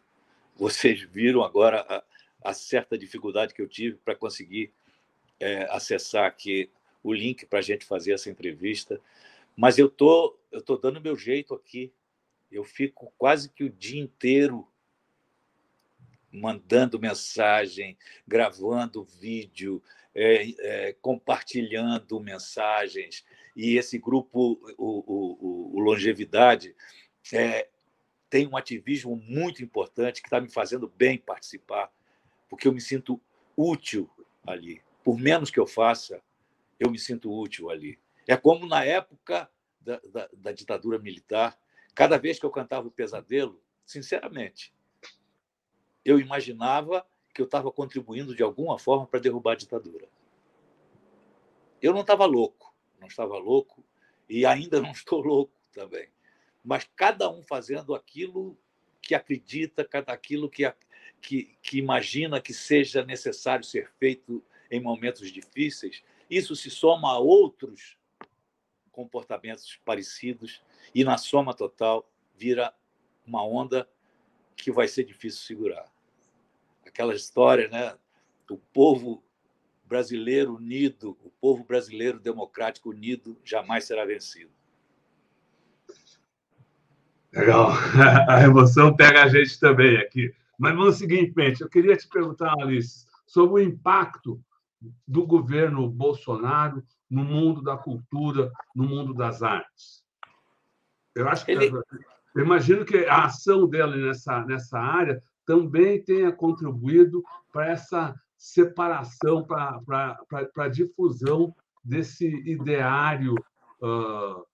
Vocês 0.55 1.01
viram 1.01 1.43
agora 1.43 1.85
a, 1.89 2.49
a, 2.49 2.53
certa 2.53 2.97
dificuldade 2.97 3.53
que 3.53 3.61
eu 3.61 3.67
tive 3.67 3.97
para 3.97 4.15
conseguir 4.15 4.71
é, 5.41 5.63
acessar 5.69 6.25
aqui 6.25 6.69
o 7.03 7.13
link 7.13 7.45
para 7.45 7.59
a 7.59 7.61
gente 7.61 7.83
fazer 7.83 8.13
essa 8.13 8.29
entrevista. 8.29 8.99
Mas 9.57 9.77
eu 9.77 9.89
tô, 9.89 10.37
eu 10.53 10.61
tô 10.61 10.77
dando 10.77 11.01
meu 11.01 11.17
jeito 11.17 11.53
aqui. 11.53 11.91
Eu 12.49 12.63
fico 12.63 13.11
quase 13.17 13.49
que 13.49 13.65
o 13.65 13.69
dia 13.69 14.01
inteiro 14.01 14.65
mandando 16.31 16.99
mensagem, 16.99 17.97
gravando 18.27 19.03
vídeo, 19.03 19.81
é, 20.13 20.51
é, 20.59 20.93
compartilhando 21.01 22.19
mensagens. 22.19 23.25
E 23.55 23.77
esse 23.77 23.97
grupo, 23.97 24.59
o, 24.77 25.03
o, 25.07 25.77
o 25.77 25.79
Longevidade, 25.79 26.75
é, 27.33 27.67
tem 28.29 28.47
um 28.47 28.55
ativismo 28.55 29.15
muito 29.15 29.63
importante 29.63 30.21
que 30.21 30.27
está 30.27 30.39
me 30.39 30.49
fazendo 30.49 30.87
bem 30.87 31.17
participar, 31.17 31.91
porque 32.47 32.67
eu 32.67 32.71
me 32.71 32.81
sinto 32.81 33.19
útil 33.57 34.09
ali. 34.45 34.81
Por 35.03 35.17
menos 35.19 35.49
que 35.49 35.59
eu 35.59 35.65
faça, 35.65 36.21
eu 36.79 36.91
me 36.91 36.99
sinto 36.99 37.31
útil 37.31 37.69
ali. 37.69 37.99
É 38.27 38.37
como 38.37 38.67
na 38.67 38.85
época 38.85 39.49
da, 39.81 39.99
da, 40.11 40.29
da 40.33 40.51
ditadura 40.51 40.99
militar, 40.99 41.59
cada 41.95 42.17
vez 42.17 42.39
que 42.39 42.45
eu 42.45 42.51
cantava 42.51 42.87
o 42.87 42.91
pesadelo, 42.91 43.61
sinceramente, 43.85 44.71
eu 46.03 46.19
imaginava 46.19 47.05
que 47.33 47.41
eu 47.41 47.45
estava 47.45 47.71
contribuindo 47.71 48.35
de 48.35 48.43
alguma 48.43 48.77
forma 48.79 49.05
para 49.05 49.19
derrubar 49.19 49.53
a 49.53 49.55
ditadura. 49.55 50.07
Eu 51.81 51.93
não 51.93 52.01
estava 52.01 52.25
louco, 52.25 52.73
não 52.99 53.07
estava 53.07 53.37
louco 53.37 53.83
e 54.27 54.45
ainda 54.45 54.81
não 54.81 54.91
estou 54.91 55.21
louco 55.21 55.53
também. 55.71 56.09
Mas 56.63 56.89
cada 56.95 57.29
um 57.29 57.41
fazendo 57.41 57.95
aquilo 57.95 58.57
que 59.01 59.15
acredita, 59.15 59.85
cada 59.85 60.11
aquilo 60.11 60.49
que, 60.49 60.71
que, 61.21 61.57
que 61.61 61.77
imagina 61.77 62.41
que 62.41 62.53
seja 62.53 63.03
necessário 63.03 63.63
ser 63.63 63.89
feito 63.97 64.43
em 64.69 64.79
momentos 64.79 65.31
difíceis, 65.31 66.03
isso 66.29 66.55
se 66.55 66.69
soma 66.69 67.13
a 67.13 67.17
outros 67.17 67.97
comportamentos 68.91 69.79
parecidos 69.85 70.61
e, 70.93 71.03
na 71.03 71.17
soma 71.17 71.53
total, 71.53 72.07
vira 72.35 72.73
uma 73.25 73.43
onda 73.43 73.89
que 74.63 74.71
vai 74.71 74.87
ser 74.87 75.03
difícil 75.03 75.41
segurar. 75.41 75.85
Aquela 76.85 77.13
história, 77.13 77.67
né? 77.69 77.95
O 78.49 78.57
povo 78.57 79.23
brasileiro 79.85 80.55
unido, 80.55 81.17
o 81.23 81.31
povo 81.41 81.63
brasileiro 81.63 82.19
democrático 82.19 82.89
unido 82.89 83.39
jamais 83.43 83.85
será 83.85 84.05
vencido. 84.05 84.51
Legal. 87.31 87.71
A 88.27 88.41
emoção 88.43 88.95
pega 88.95 89.23
a 89.23 89.27
gente 89.27 89.59
também 89.59 89.97
aqui. 89.97 90.33
Mas 90.57 90.75
vamos 90.75 90.97
seguinte, 90.97 91.61
eu 91.61 91.69
queria 91.69 91.95
te 91.95 92.07
perguntar, 92.07 92.53
Alice, 92.59 93.05
sobre 93.25 93.53
o 93.53 93.65
impacto 93.65 94.43
do 95.07 95.25
governo 95.25 95.89
Bolsonaro 95.89 96.83
no 97.09 97.23
mundo 97.23 97.61
da 97.61 97.77
cultura, 97.77 98.51
no 98.75 98.83
mundo 98.83 99.13
das 99.13 99.41
artes. 99.41 100.03
Eu 101.15 101.27
acho 101.29 101.45
que 101.45 101.51
Ele... 101.51 101.71
Eu 102.35 102.45
imagino 102.45 102.85
que 102.85 103.05
a 103.05 103.25
ação 103.25 103.67
dela 103.67 103.95
nessa, 103.95 104.45
nessa 104.45 104.77
área 104.77 105.21
também 105.45 106.03
tenha 106.03 106.31
contribuído 106.31 107.23
para 107.51 107.71
essa 107.71 108.15
separação, 108.37 109.45
para 109.45 110.19
a 110.57 110.67
difusão 110.67 111.55
desse 111.83 112.27
ideário 112.49 113.33
uh, 113.81 114.45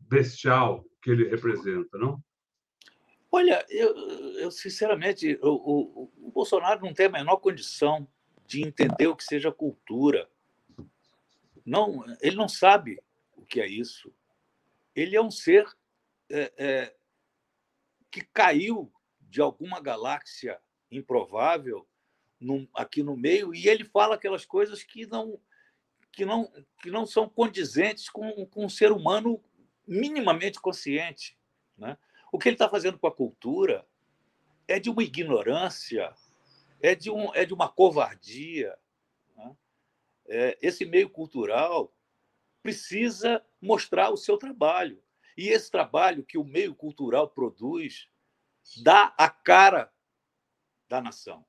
bestial 0.00 0.84
que 1.02 1.10
ele 1.10 1.28
representa, 1.28 1.98
não? 1.98 2.22
Olha, 3.30 3.64
eu, 3.68 3.94
eu 4.38 4.50
sinceramente, 4.50 5.38
o, 5.42 5.48
o, 5.48 6.12
o, 6.28 6.30
Bolsonaro 6.30 6.80
não 6.80 6.94
tem 6.94 7.06
a 7.06 7.10
menor 7.10 7.36
condição 7.36 8.08
de 8.46 8.66
entender 8.66 9.06
o 9.06 9.14
que 9.14 9.22
seja 9.22 9.52
cultura. 9.52 10.28
Não, 11.64 12.04
ele 12.22 12.36
não 12.36 12.48
sabe 12.48 12.98
o 13.36 13.42
que 13.42 13.60
é 13.60 13.66
isso. 13.66 14.10
Ele 14.96 15.14
é 15.14 15.20
um 15.20 15.30
ser 15.30 15.66
é, 16.30 16.52
é, 16.56 16.94
que 18.18 18.26
caiu 18.32 18.92
de 19.20 19.40
alguma 19.40 19.80
galáxia 19.80 20.60
improvável 20.90 21.88
aqui 22.74 23.02
no 23.02 23.16
meio 23.16 23.54
e 23.54 23.68
ele 23.68 23.84
fala 23.84 24.14
aquelas 24.14 24.44
coisas 24.44 24.82
que 24.82 25.06
não 25.06 25.40
que 26.12 26.24
não 26.24 26.50
que 26.80 26.90
não 26.90 27.06
são 27.06 27.28
condizentes 27.28 28.08
com, 28.08 28.46
com 28.46 28.64
um 28.64 28.68
ser 28.68 28.90
humano 28.92 29.42
minimamente 29.86 30.60
consciente, 30.60 31.38
né? 31.76 31.96
O 32.32 32.38
que 32.38 32.48
ele 32.48 32.54
está 32.54 32.68
fazendo 32.68 32.98
com 32.98 33.06
a 33.06 33.14
cultura 33.14 33.86
é 34.66 34.78
de 34.78 34.90
uma 34.90 35.02
ignorância, 35.02 36.14
é 36.80 36.94
de 36.94 37.10
um 37.10 37.34
é 37.34 37.44
de 37.44 37.54
uma 37.54 37.68
covardia. 37.68 38.76
Né? 39.36 39.56
É, 40.26 40.58
esse 40.60 40.84
meio 40.84 41.08
cultural 41.08 41.92
precisa 42.62 43.44
mostrar 43.60 44.10
o 44.10 44.16
seu 44.16 44.36
trabalho 44.36 45.02
e 45.38 45.50
esse 45.50 45.70
trabalho 45.70 46.24
que 46.24 46.36
o 46.36 46.42
meio 46.42 46.74
cultural 46.74 47.30
produz 47.30 48.10
dá 48.82 49.14
a 49.16 49.30
cara 49.30 49.88
da 50.88 51.00
nação. 51.00 51.46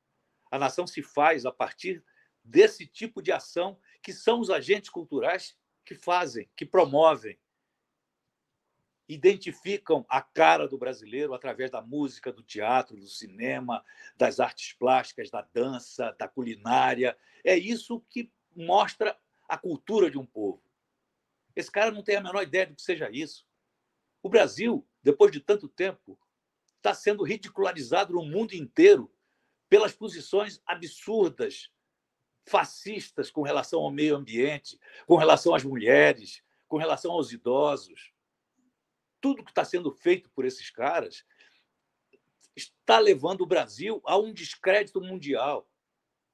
A 0.52 0.60
nação 0.60 0.86
se 0.86 1.02
faz 1.02 1.44
a 1.44 1.52
partir 1.52 2.06
desse 2.44 2.86
tipo 2.86 3.20
de 3.20 3.32
ação 3.32 3.80
que 4.04 4.14
são 4.14 4.42
os 4.42 4.52
agentes 4.52 4.92
culturais 4.92 5.58
que 5.84 5.96
fazem, 5.96 6.48
que 6.56 6.68
promovem, 6.68 7.40
identificam 9.08 10.06
a 10.08 10.22
cara 10.22 10.68
do 10.68 10.78
brasileiro 10.78 11.34
através 11.34 11.72
da 11.72 11.82
música, 11.82 12.32
do 12.32 12.44
teatro, 12.44 12.96
do 12.96 13.08
cinema, 13.08 13.84
das 14.16 14.40
artes 14.40 14.72
plásticas, 14.72 15.32
da 15.32 15.42
dança, 15.52 16.16
da 16.20 16.28
culinária. 16.28 17.18
É 17.44 17.58
isso 17.58 18.06
que 18.08 18.32
mostra 18.56 19.20
a 19.48 19.58
cultura 19.58 20.12
de 20.12 20.18
um 20.20 20.28
povo. 20.28 20.62
Esse 21.56 21.72
cara 21.72 21.90
não 21.90 22.04
tem 22.04 22.18
a 22.18 22.22
menor 22.22 22.44
ideia 22.44 22.68
do 22.68 22.76
que 22.76 22.84
seja 22.84 23.10
isso. 23.12 23.49
O 24.22 24.30
Brasil, 24.30 24.88
depois 25.02 25.32
de 25.32 25.40
tanto 25.40 25.68
tempo, 25.68 26.20
está 26.78 26.94
sendo 26.94 27.24
ridicularizado 27.24 28.14
no 28.14 28.26
mundo 28.26 28.54
inteiro 28.54 29.14
pelas 29.70 29.94
posições 29.94 30.62
absurdas, 30.66 31.70
fascistas 32.46 33.30
com 33.30 33.42
relação 33.42 33.82
ao 33.82 33.92
meio 33.92 34.16
ambiente, 34.16 34.80
com 35.06 35.16
relação 35.16 35.54
às 35.54 35.64
mulheres, 35.64 36.42
com 36.68 36.78
relação 36.78 37.12
aos 37.12 37.32
idosos. 37.32 38.12
Tudo 39.22 39.44
que 39.44 39.52
está 39.52 39.64
sendo 39.64 39.92
feito 39.92 40.30
por 40.32 40.46
esses 40.46 40.70
caras 40.70 41.26
está 42.56 43.00
levando 43.00 43.42
o 43.42 43.46
Brasil 43.46 44.02
a 44.06 44.18
um 44.18 44.34
descrédito 44.34 45.00
mundial. 45.00 45.70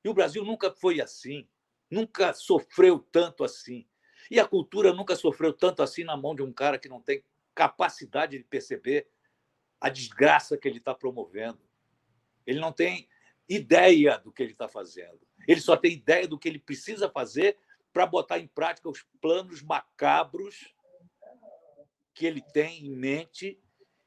E 0.04 0.10
o 0.10 0.14
Brasil 0.14 0.44
nunca 0.44 0.72
foi 0.72 1.02
assim, 1.02 1.48
nunca 1.90 2.34
sofreu 2.34 3.00
tanto 3.12 3.44
assim. 3.44 3.88
E 4.30 4.40
a 4.40 4.48
cultura 4.48 4.94
nunca 4.94 5.16
sofreu 5.16 5.52
tanto 5.54 5.84
assim 5.84 6.04
na 6.04 6.16
mão 6.16 6.36
de 6.36 6.42
um 6.42 6.54
cara 6.54 6.80
que 6.80 6.90
não 6.90 7.02
tem 7.02 7.24
capacidade 7.56 8.38
de 8.38 8.44
perceber 8.44 9.08
a 9.80 9.90
desgraça 9.90 10.58
que 10.58 10.68
ele 10.68 10.78
está 10.78 10.94
promovendo. 10.94 11.60
Ele 12.46 12.60
não 12.60 12.72
tem 12.72 13.08
ideia 13.48 14.18
do 14.18 14.32
que 14.32 14.44
ele 14.44 14.52
está 14.52 14.68
fazendo. 14.68 15.20
Ele 15.48 15.62
só 15.62 15.78
tem 15.78 15.94
ideia 15.94 16.28
do 16.28 16.38
que 16.38 16.48
ele 16.48 16.60
precisa 16.60 17.10
fazer 17.10 17.58
para 17.94 18.06
botar 18.06 18.40
em 18.40 18.48
prática 18.48 18.90
os 18.90 19.04
planos 19.22 19.62
macabros 19.62 20.74
que 22.14 22.26
ele 22.26 22.42
tem 22.42 22.86
em 22.86 22.96
mente 22.96 23.60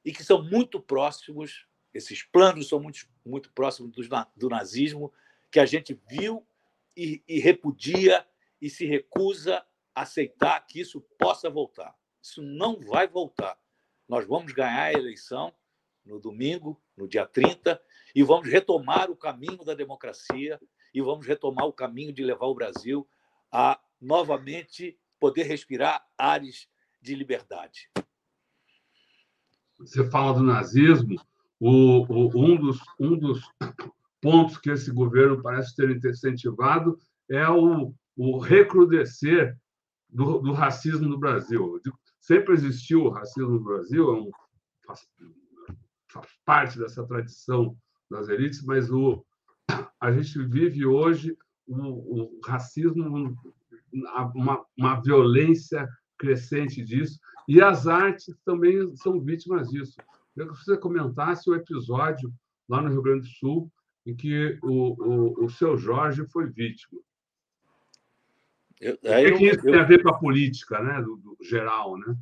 e 0.05 0.13
que 0.13 0.25
são 0.25 0.43
muito 0.43 0.81
próximos. 0.81 1.67
Esses 1.93 2.23
planos 2.23 2.69
são 2.69 2.81
muito, 2.81 3.09
muito 3.25 3.53
próximos 3.53 3.93
do, 3.93 4.03
do 4.37 4.49
nazismo, 4.49 5.13
que 5.51 5.61
a 5.61 5.67
gente 5.67 5.99
viu 6.09 6.47
e, 6.97 7.23
e 7.27 7.39
repudia 7.39 8.27
e 8.61 8.69
se 8.69 8.85
recusa 8.85 9.65
a 9.95 10.03
aceitar 10.03 10.61
que 10.67 10.81
isso 10.81 11.01
possa 11.19 11.49
voltar. 11.49 11.95
Isso 12.29 12.43
não 12.43 12.79
vai 12.79 13.09
voltar. 13.09 13.57
Nós 14.07 14.27
vamos 14.27 14.53
ganhar 14.53 14.83
a 14.83 14.93
eleição 14.93 15.51
no 16.05 16.21
domingo, 16.21 16.79
no 16.95 17.09
dia 17.09 17.25
30, 17.25 17.81
e 18.15 18.23
vamos 18.23 18.47
retomar 18.49 19.11
o 19.11 19.17
caminho 19.17 19.65
da 19.65 19.73
democracia 19.73 20.61
e 20.93 21.01
vamos 21.01 21.27
retomar 21.27 21.65
o 21.65 21.73
caminho 21.73 22.13
de 22.13 22.23
levar 22.23 22.45
o 22.45 22.55
Brasil 22.55 23.09
a 23.51 23.81
novamente 23.99 24.99
poder 25.19 25.45
respirar 25.45 26.07
ares 26.19 26.69
de 27.01 27.15
liberdade. 27.15 27.91
Você 29.79 30.11
fala 30.11 30.35
do 30.35 30.43
nazismo, 30.43 31.17
o, 31.59 32.05
o, 32.13 32.45
um, 32.45 32.57
dos, 32.57 32.79
um 33.01 33.19
dos 33.19 33.41
pontos 34.21 34.59
que 34.59 34.71
esse 34.71 34.91
governo 34.91 35.43
parece 35.43 35.75
ter 35.75 35.91
incentivado 35.91 36.99
é 37.31 37.49
o, 37.49 37.95
o 38.15 38.39
recrudescer 38.39 39.57
do, 40.11 40.41
do, 40.41 40.53
racismo 40.53 41.09
no 41.09 41.19
Brasil. 41.19 41.81
Sempre 42.29 42.53
existiu 42.53 43.05
o 43.05 43.09
racismo 43.09 43.53
no 43.53 43.65
Brasil, 43.65 44.11
é 44.11 44.21
um, 44.21 44.31
faz, 44.87 45.09
faz, 46.13 46.27
parte 46.45 46.79
dessa 46.79 47.03
tradição 47.07 47.75
das 48.11 48.29
elites, 48.29 48.63
mas 48.65 48.91
o, 48.91 49.25
a 49.99 50.13
gente 50.13 50.39
vive 50.45 50.85
hoje 50.85 51.35
o, 51.67 51.75
o 51.77 52.41
racismo, 52.45 53.35
uma, 54.35 54.63
uma 54.77 55.01
violência 55.01 55.89
crescente 56.19 56.85
disso, 56.85 57.19
e 57.49 57.63
as 57.63 57.87
artes 57.87 58.37
também 58.45 58.95
são 58.97 59.19
vítimas 59.19 59.71
disso. 59.71 59.97
Eu 60.37 60.53
que 60.53 60.59
você 60.63 60.77
comentasse 60.77 61.49
o 61.49 61.55
episódio 61.55 62.31
lá 62.69 62.83
no 62.83 62.91
Rio 62.91 63.01
Grande 63.01 63.23
do 63.23 63.35
Sul 63.37 63.73
em 64.05 64.15
que 64.15 64.59
o, 64.63 64.93
o, 65.03 65.47
o 65.47 65.49
seu 65.49 65.79
Jorge 65.79 66.27
foi 66.27 66.45
vítima. 66.51 67.01
Eu, 68.81 68.95
o 68.95 68.99
que, 68.99 69.33
que 69.39 69.47
isso 69.47 69.69
eu, 69.69 69.73
tem 69.73 69.81
a 69.81 69.85
ver 69.85 70.03
com 70.03 70.09
a 70.09 70.19
política, 70.19 70.81
né, 70.81 71.03
do, 71.03 71.17
do, 71.17 71.37
geral, 71.43 71.97
né? 71.99 72.17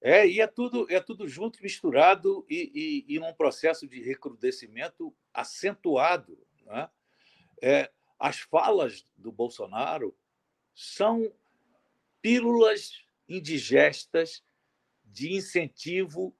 É, 0.00 0.26
e 0.26 0.40
é 0.40 0.46
tudo, 0.46 0.86
é 0.90 1.00
tudo 1.00 1.26
junto, 1.26 1.62
misturado 1.62 2.44
e, 2.48 3.04
e, 3.08 3.14
e 3.16 3.18
num 3.18 3.32
processo 3.32 3.88
de 3.88 4.00
recrudescimento 4.02 5.14
acentuado. 5.32 6.38
Né? 6.64 6.88
É, 7.62 7.90
as 8.18 8.40
falas 8.40 9.04
do 9.16 9.32
Bolsonaro 9.32 10.16
são 10.74 11.32
pílulas 12.20 13.04
indigestas 13.28 14.44
de 15.04 15.32
incentivo 15.32 16.36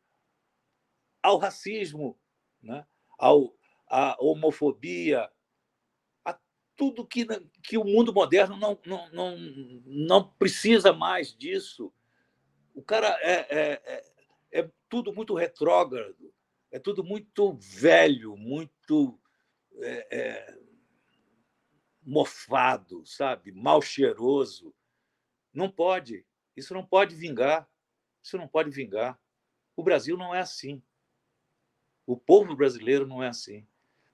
ao 1.23 1.39
racismo, 1.39 2.19
né? 2.63 2.87
ao, 3.19 3.57
à 3.89 4.17
homofobia, 4.21 5.31
tudo 6.77 7.07
que, 7.07 7.27
que 7.63 7.79
o 7.79 7.85
mundo 7.85 8.13
moderno 8.13 8.57
não, 8.57 8.79
não, 8.85 9.11
não, 9.11 9.39
não 9.87 10.29
precisa 10.33 10.93
mais 10.93 11.35
disso. 11.35 11.93
O 12.75 12.83
cara 12.83 13.09
é, 13.23 13.33
é, 13.33 13.83
é, 13.85 14.61
é 14.61 14.71
tudo 14.89 15.13
muito 15.13 15.35
retrógrado, 15.35 16.33
é 16.71 16.79
tudo 16.79 17.03
muito 17.03 17.55
velho, 17.55 18.37
muito 18.37 19.19
é, 19.81 20.07
é, 20.11 20.59
mofado, 22.03 23.05
sabe? 23.07 23.51
Mal 23.51 23.81
cheiroso. 23.81 24.75
Não 25.53 25.71
pode. 25.71 26.27
Isso 26.55 26.75
não 26.75 26.85
pode 26.85 27.15
vingar. 27.15 27.69
Isso 28.23 28.37
não 28.37 28.47
pode 28.47 28.71
vingar. 28.71 29.19
O 29.75 29.83
Brasil 29.83 30.17
não 30.17 30.35
é 30.35 30.41
assim. 30.41 30.83
O 32.07 32.17
povo 32.17 32.55
brasileiro 32.55 33.07
não 33.07 33.23
é 33.23 33.29
assim. 33.29 33.67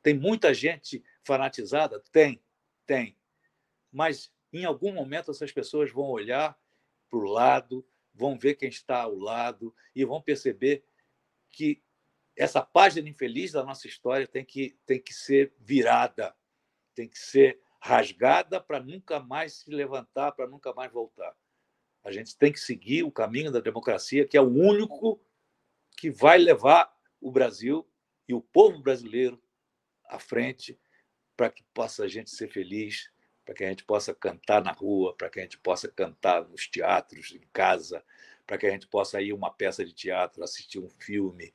Tem 0.03 0.15
muita 0.15 0.55
gente 0.55 1.05
fanatizada? 1.25 2.03
Tem, 2.11 2.43
tem. 2.87 3.17
Mas 3.91 4.33
em 4.53 4.65
algum 4.65 4.93
momento 4.93 5.31
essas 5.31 5.53
pessoas 5.53 5.91
vão 5.91 6.07
olhar 6.07 6.59
para 7.09 7.19
o 7.19 7.25
lado, 7.25 7.87
vão 8.15 8.39
ver 8.39 8.55
quem 8.55 8.69
está 8.69 9.03
ao 9.03 9.15
lado 9.15 9.75
e 9.95 10.05
vão 10.05 10.21
perceber 10.21 10.85
que 11.51 11.83
essa 12.37 12.63
página 12.63 13.09
infeliz 13.09 13.53
da 13.53 13.63
nossa 13.63 13.87
história 13.87 14.27
tem 14.27 14.45
que, 14.45 14.79
tem 14.87 15.01
que 15.01 15.13
ser 15.13 15.55
virada, 15.59 16.35
tem 16.95 17.09
que 17.09 17.19
ser 17.19 17.61
rasgada 17.81 18.61
para 18.61 18.81
nunca 18.81 19.21
mais 19.21 19.55
se 19.55 19.71
levantar, 19.71 20.33
para 20.33 20.47
nunca 20.47 20.73
mais 20.73 20.91
voltar. 20.93 21.35
A 22.05 22.11
gente 22.11 22.37
tem 22.37 22.53
que 22.53 22.61
seguir 22.61 23.03
o 23.03 23.13
caminho 23.13 23.53
da 23.53 23.61
democracia, 23.61 24.27
que 24.27 24.37
é 24.37 24.41
o 24.41 24.49
único 24.49 25.21
que 25.97 26.11
vai 26.11 26.39
levar 26.39 26.93
o 27.21 27.31
Brasil 27.31 27.89
e 28.27 28.35
o 28.35 28.41
povo 28.41 28.79
brasileiro 28.81 29.43
à 30.05 30.19
frente 30.19 30.79
para 31.37 31.51
que 31.51 31.63
possa 31.75 32.05
a 32.05 32.09
gente 32.09 32.31
ser 32.31 32.49
feliz, 32.49 33.11
para 33.45 33.55
que 33.55 33.65
a 33.65 33.69
gente 33.69 33.85
possa 33.85 34.15
cantar 34.15 34.63
na 34.63 34.73
rua, 34.73 35.15
para 35.17 35.29
que 35.29 35.41
a 35.41 35.43
gente 35.43 35.59
possa 35.59 35.89
cantar 35.89 36.49
nos 36.49 36.69
teatros, 36.69 37.33
em 37.33 37.47
casa, 37.53 38.05
para 38.47 38.59
que 38.59 38.67
a 38.67 38.71
gente 38.71 38.87
possa 38.87 39.21
ir 39.21 39.33
a 39.33 39.35
uma 39.35 39.53
peça 39.53 39.85
de 39.85 39.93
teatro, 39.93 40.43
assistir 40.45 40.79
um 40.79 40.89
filme, 40.89 41.53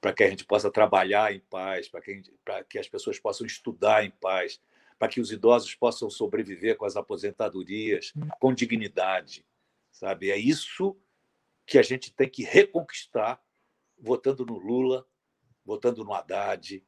para 0.00 0.12
que 0.12 0.22
a 0.22 0.30
gente 0.30 0.44
possa 0.44 0.70
trabalhar 0.70 1.34
em 1.34 1.40
paz, 1.40 1.88
para 1.88 2.00
que, 2.00 2.22
que 2.68 2.78
as 2.78 2.88
pessoas 2.88 3.18
possam 3.18 3.46
estudar 3.46 4.04
em 4.04 4.10
paz, 4.10 4.60
para 4.98 5.08
que 5.08 5.20
os 5.20 5.32
idosos 5.32 5.74
possam 5.74 6.10
sobreviver 6.10 6.76
com 6.76 6.84
as 6.84 6.96
aposentadorias 6.96 8.12
com 8.38 8.52
dignidade, 8.52 9.46
sabe? 9.90 10.30
É 10.30 10.36
isso 10.36 10.96
que 11.66 11.78
a 11.78 11.82
gente 11.82 12.12
tem 12.12 12.28
que 12.28 12.42
reconquistar 12.42 13.42
votando 13.98 14.44
no 14.44 14.58
Lula, 14.58 15.06
votando 15.64 16.04
no 16.04 16.12
Haddad, 16.12 16.84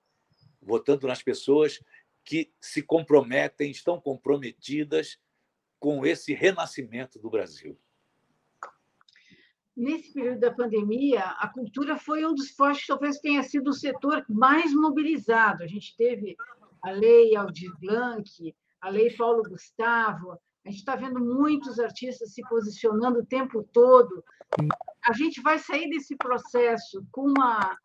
votando 0.60 1.06
nas 1.06 1.22
pessoas 1.22 1.82
que 2.24 2.52
se 2.60 2.82
comprometem, 2.82 3.70
estão 3.70 4.00
comprometidas 4.00 5.18
com 5.78 6.06
esse 6.06 6.32
renascimento 6.32 7.18
do 7.18 7.28
Brasil. 7.28 7.76
Nesse 9.76 10.12
período 10.12 10.40
da 10.40 10.52
pandemia, 10.52 11.24
a 11.24 11.48
cultura 11.48 11.96
foi 11.96 12.24
um 12.26 12.34
dos 12.34 12.50
fortes, 12.50 12.86
talvez 12.86 13.18
tenha 13.18 13.42
sido 13.42 13.68
o 13.68 13.74
setor 13.74 14.24
mais 14.28 14.72
mobilizado. 14.72 15.62
A 15.62 15.66
gente 15.66 15.96
teve 15.96 16.36
a 16.82 16.90
lei 16.90 17.34
Aldir 17.34 17.72
Blanc, 17.80 18.54
a 18.80 18.88
lei 18.90 19.10
Paulo 19.16 19.42
Gustavo, 19.42 20.38
a 20.64 20.70
gente 20.70 20.78
está 20.78 20.94
vendo 20.94 21.18
muitos 21.18 21.80
artistas 21.80 22.32
se 22.34 22.42
posicionando 22.42 23.20
o 23.20 23.26
tempo 23.26 23.68
todo. 23.72 24.22
A 25.04 25.12
gente 25.12 25.40
vai 25.40 25.58
sair 25.58 25.88
desse 25.88 26.16
processo 26.16 27.04
com 27.10 27.22
uma 27.22 27.76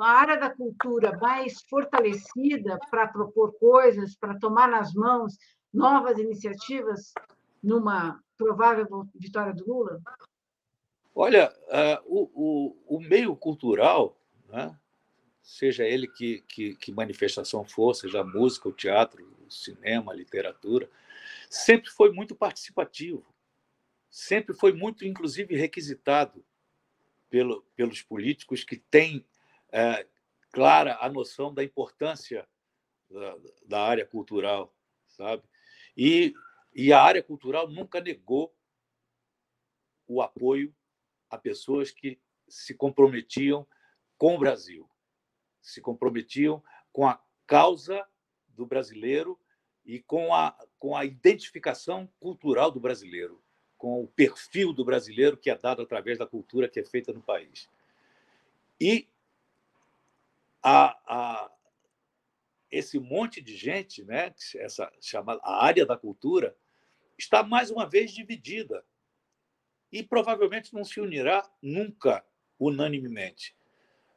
a 0.00 0.06
área 0.06 0.36
da 0.38 0.50
cultura 0.50 1.18
mais 1.18 1.62
fortalecida 1.68 2.78
para 2.90 3.08
propor 3.08 3.52
coisas, 3.58 4.16
para 4.16 4.38
tomar 4.38 4.68
nas 4.68 4.94
mãos 4.94 5.36
novas 5.72 6.18
iniciativas 6.18 7.12
numa 7.62 8.20
provável 8.36 9.06
vitória 9.14 9.52
do 9.52 9.66
Lula? 9.66 10.00
Olha, 11.14 11.52
uh, 11.68 12.02
o, 12.06 12.30
o, 12.34 12.96
o, 12.96 13.00
meio 13.00 13.36
cultural, 13.36 14.18
né, 14.48 14.74
seja 15.42 15.84
ele 15.84 16.08
que, 16.08 16.40
que, 16.48 16.74
que, 16.76 16.90
manifestação 16.90 17.64
for, 17.64 17.94
seja 17.94 18.20
a 18.20 18.24
música, 18.24 18.68
o 18.68 18.72
teatro, 18.72 19.22
o 19.46 19.50
cinema, 19.50 20.12
a 20.12 20.16
literatura, 20.16 20.88
sempre 21.50 21.90
foi 21.90 22.10
muito 22.12 22.34
participativo, 22.34 23.26
sempre 24.10 24.54
foi 24.54 24.72
muito, 24.72 25.04
inclusive, 25.04 25.54
requisitado 25.54 26.42
pelo, 27.28 27.62
pelos 27.76 28.00
políticos 28.00 28.64
que 28.64 28.76
têm 28.76 29.24
é, 29.72 30.06
clara 30.52 30.98
a 31.00 31.08
noção 31.08 31.52
da 31.52 31.64
importância 31.64 32.46
da, 33.10 33.36
da 33.66 33.82
área 33.82 34.06
cultural, 34.06 34.74
sabe? 35.06 35.42
E, 35.96 36.34
e 36.74 36.92
a 36.92 37.02
área 37.02 37.22
cultural 37.22 37.68
nunca 37.68 38.00
negou 38.00 38.54
o 40.06 40.20
apoio 40.20 40.74
a 41.30 41.38
pessoas 41.38 41.90
que 41.90 42.20
se 42.46 42.74
comprometiam 42.74 43.66
com 44.18 44.34
o 44.36 44.38
Brasil, 44.38 44.88
se 45.60 45.80
comprometiam 45.80 46.62
com 46.92 47.08
a 47.08 47.20
causa 47.46 48.06
do 48.48 48.66
brasileiro 48.66 49.40
e 49.84 50.00
com 50.00 50.34
a, 50.34 50.56
com 50.78 50.94
a 50.94 51.04
identificação 51.04 52.06
cultural 52.20 52.70
do 52.70 52.78
brasileiro, 52.78 53.42
com 53.78 54.02
o 54.02 54.06
perfil 54.06 54.72
do 54.72 54.84
brasileiro 54.84 55.36
que 55.36 55.50
é 55.50 55.56
dado 55.56 55.82
através 55.82 56.18
da 56.18 56.26
cultura 56.26 56.68
que 56.68 56.78
é 56.78 56.84
feita 56.84 57.12
no 57.12 57.22
país. 57.22 57.68
E 58.80 59.08
a, 60.62 60.96
a, 61.06 61.52
esse 62.70 62.98
monte 62.98 63.40
de 63.40 63.56
gente, 63.56 64.04
né, 64.04 64.34
essa 64.56 64.90
chamada 65.00 65.40
a 65.42 65.64
área 65.64 65.84
da 65.84 65.96
cultura, 65.96 66.56
está 67.18 67.42
mais 67.42 67.70
uma 67.70 67.86
vez 67.86 68.12
dividida 68.12 68.84
e 69.90 70.02
provavelmente 70.02 70.72
não 70.72 70.84
se 70.84 71.00
unirá 71.00 71.48
nunca 71.60 72.24
unanimemente. 72.58 73.56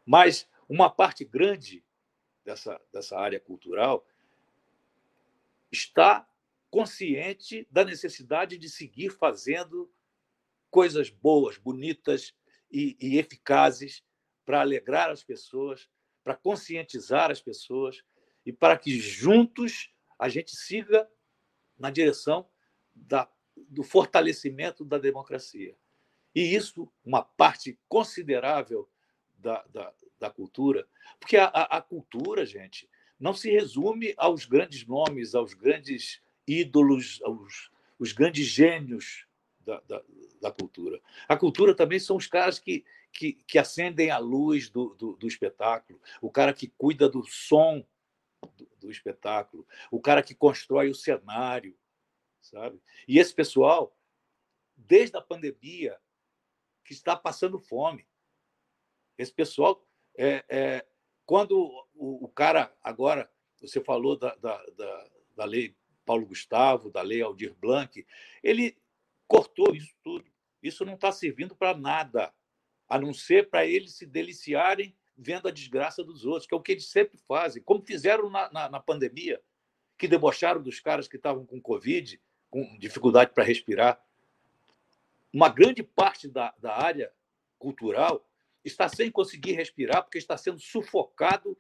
Mas 0.05 0.47
uma 0.69 0.89
parte 0.89 1.25
grande 1.25 1.84
dessa, 2.43 2.79
dessa 2.93 3.17
área 3.17 3.39
cultural 3.39 4.08
está 5.71 6.27
consciente 6.69 7.67
da 7.71 7.84
necessidade 7.84 8.58
de 8.58 8.69
seguir 8.69 9.10
fazendo 9.10 9.91
coisas 10.69 11.10
boas, 11.10 11.58
bonitas 11.58 12.34
e, 12.71 12.97
e 12.99 13.17
eficazes 13.17 14.03
para 14.45 14.62
alegrar 14.62 15.10
as 15.10 15.23
pessoas, 15.23 15.89
para 16.26 16.36
conscientizar 16.36 17.30
as 17.30 17.40
pessoas 17.40 18.04
e 18.44 18.52
para 18.52 18.76
que 18.76 19.00
juntos 19.00 19.94
a 20.18 20.28
gente 20.28 20.56
siga 20.56 21.08
na 21.78 21.92
direção 21.92 22.50
da, 22.96 23.30
do 23.56 23.84
fortalecimento 23.84 24.84
da 24.84 24.98
democracia. 24.98 25.78
E 26.34 26.42
isso, 26.42 26.92
uma 27.04 27.22
parte 27.22 27.80
considerável 27.88 28.90
da, 29.38 29.64
da, 29.68 29.94
da 30.20 30.30
cultura, 30.32 30.88
porque 31.20 31.38
a, 31.38 31.46
a, 31.46 31.80
cultura, 31.80 32.44
gente, 32.44 32.90
não 33.20 33.34
se 33.34 33.52
resume 33.52 34.16
aos 34.18 34.46
grandes 34.46 34.84
nomes, 34.88 35.36
aos 35.36 35.54
grandes 35.54 36.22
ídolos, 36.48 37.22
aos 37.24 37.70
os 38.00 38.12
grandes 38.12 38.48
gênios 38.48 39.28
da, 39.62 39.80
da, 39.88 40.02
da, 40.42 40.52
cultura. 40.52 41.00
A 41.28 41.38
cultura 41.38 41.74
também 41.74 42.00
são 42.00 42.18
os 42.18 42.28
caras 42.28 42.60
que, 42.60 42.84
que, 43.15 43.34
que 43.47 43.58
acendem 43.58 44.12
a 44.12 44.17
luz 44.17 44.69
do, 44.69 44.93
do, 44.95 45.15
do, 45.15 45.28
espetáculo, 45.28 46.01
o 46.21 46.30
cara 46.30 46.54
que 46.54 46.67
cuida 46.67 47.08
do 47.08 47.23
som 47.25 47.86
do, 48.58 48.69
do 48.78 48.91
espetáculo, 48.91 49.65
o 49.89 50.01
cara 50.01 50.21
que 50.21 50.36
constrói 50.36 50.89
o 50.89 50.95
cenário, 50.95 51.78
sabe? 52.41 52.80
E 53.08 53.17
esse 53.17 53.34
pessoal, 53.34 53.97
desde 54.75 55.15
a 55.15 55.21
pandemia, 55.21 55.97
que 56.84 56.93
está 56.93 57.15
passando 57.15 57.58
fome. 57.58 58.08
Esse 59.17 59.34
pessoal, 59.34 59.84
é, 60.15 60.45
é 60.47 60.86
quando 61.25 61.58
o, 61.95 62.25
o, 62.25 62.28
cara 62.28 62.75
agora, 62.84 63.32
você 63.60 63.82
falou 63.82 64.15
da, 64.15 64.36
da, 64.36 64.63
da, 64.78 65.10
da 65.36 65.45
lei 65.45 65.75
Paulo 66.06 66.28
Gustavo, 66.28 66.91
da 66.91 67.01
lei 67.01 67.21
Aldir 67.21 67.56
Blanc, 67.56 68.06
ele 68.43 68.78
cortou 69.28 69.73
isso 69.73 69.95
tudo. 70.04 70.30
Isso 70.62 70.86
não 70.86 70.93
está 70.93 71.12
servindo 71.12 71.56
para 71.56 71.75
nada, 71.75 72.32
a 72.88 73.00
não 73.00 73.13
ser 73.13 73.50
para 73.50 73.65
eles 73.65 73.93
se 73.93 74.06
deliciarem 74.06 74.95
vendo 75.17 75.48
a 75.48 75.52
desgraça 75.52 76.04
dos 76.04 76.26
outros, 76.26 76.45
que 76.45 76.54
é 76.54 76.58
o 76.58 76.62
que 76.62 76.74
eles 76.74 76.88
sempre 76.88 77.17
fazem, 77.17 77.63
como 77.63 77.86
fizeram 77.86 78.30
na, 78.30 78.52
na, 78.52 78.69
na 78.69 78.80
pandemia, 78.80 79.41
que 79.98 80.08
debocharam 80.08 80.62
dos 80.62 80.80
caras 80.80 81.08
que 81.08 81.15
estavam 81.15 81.45
com 81.45 81.62
Covid, 81.62 82.21
com 82.50 82.78
dificuldade 82.78 83.32
para 83.34 83.43
respirar. 83.43 84.04
Uma 85.32 85.50
grande 85.50 85.84
parte 85.84 86.28
da, 86.28 86.54
da 86.60 86.76
área 86.76 87.12
cultural 87.58 88.28
está 88.63 88.89
sem 88.89 89.10
conseguir 89.10 89.54
respirar 89.54 90.04
porque 90.04 90.17
está 90.17 90.38
sendo 90.38 90.60
sufocado 90.60 91.58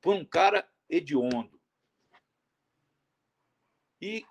por 0.00 0.14
um 0.14 0.24
cara 0.24 0.68
hediondo. 0.88 1.58
E 4.00 4.24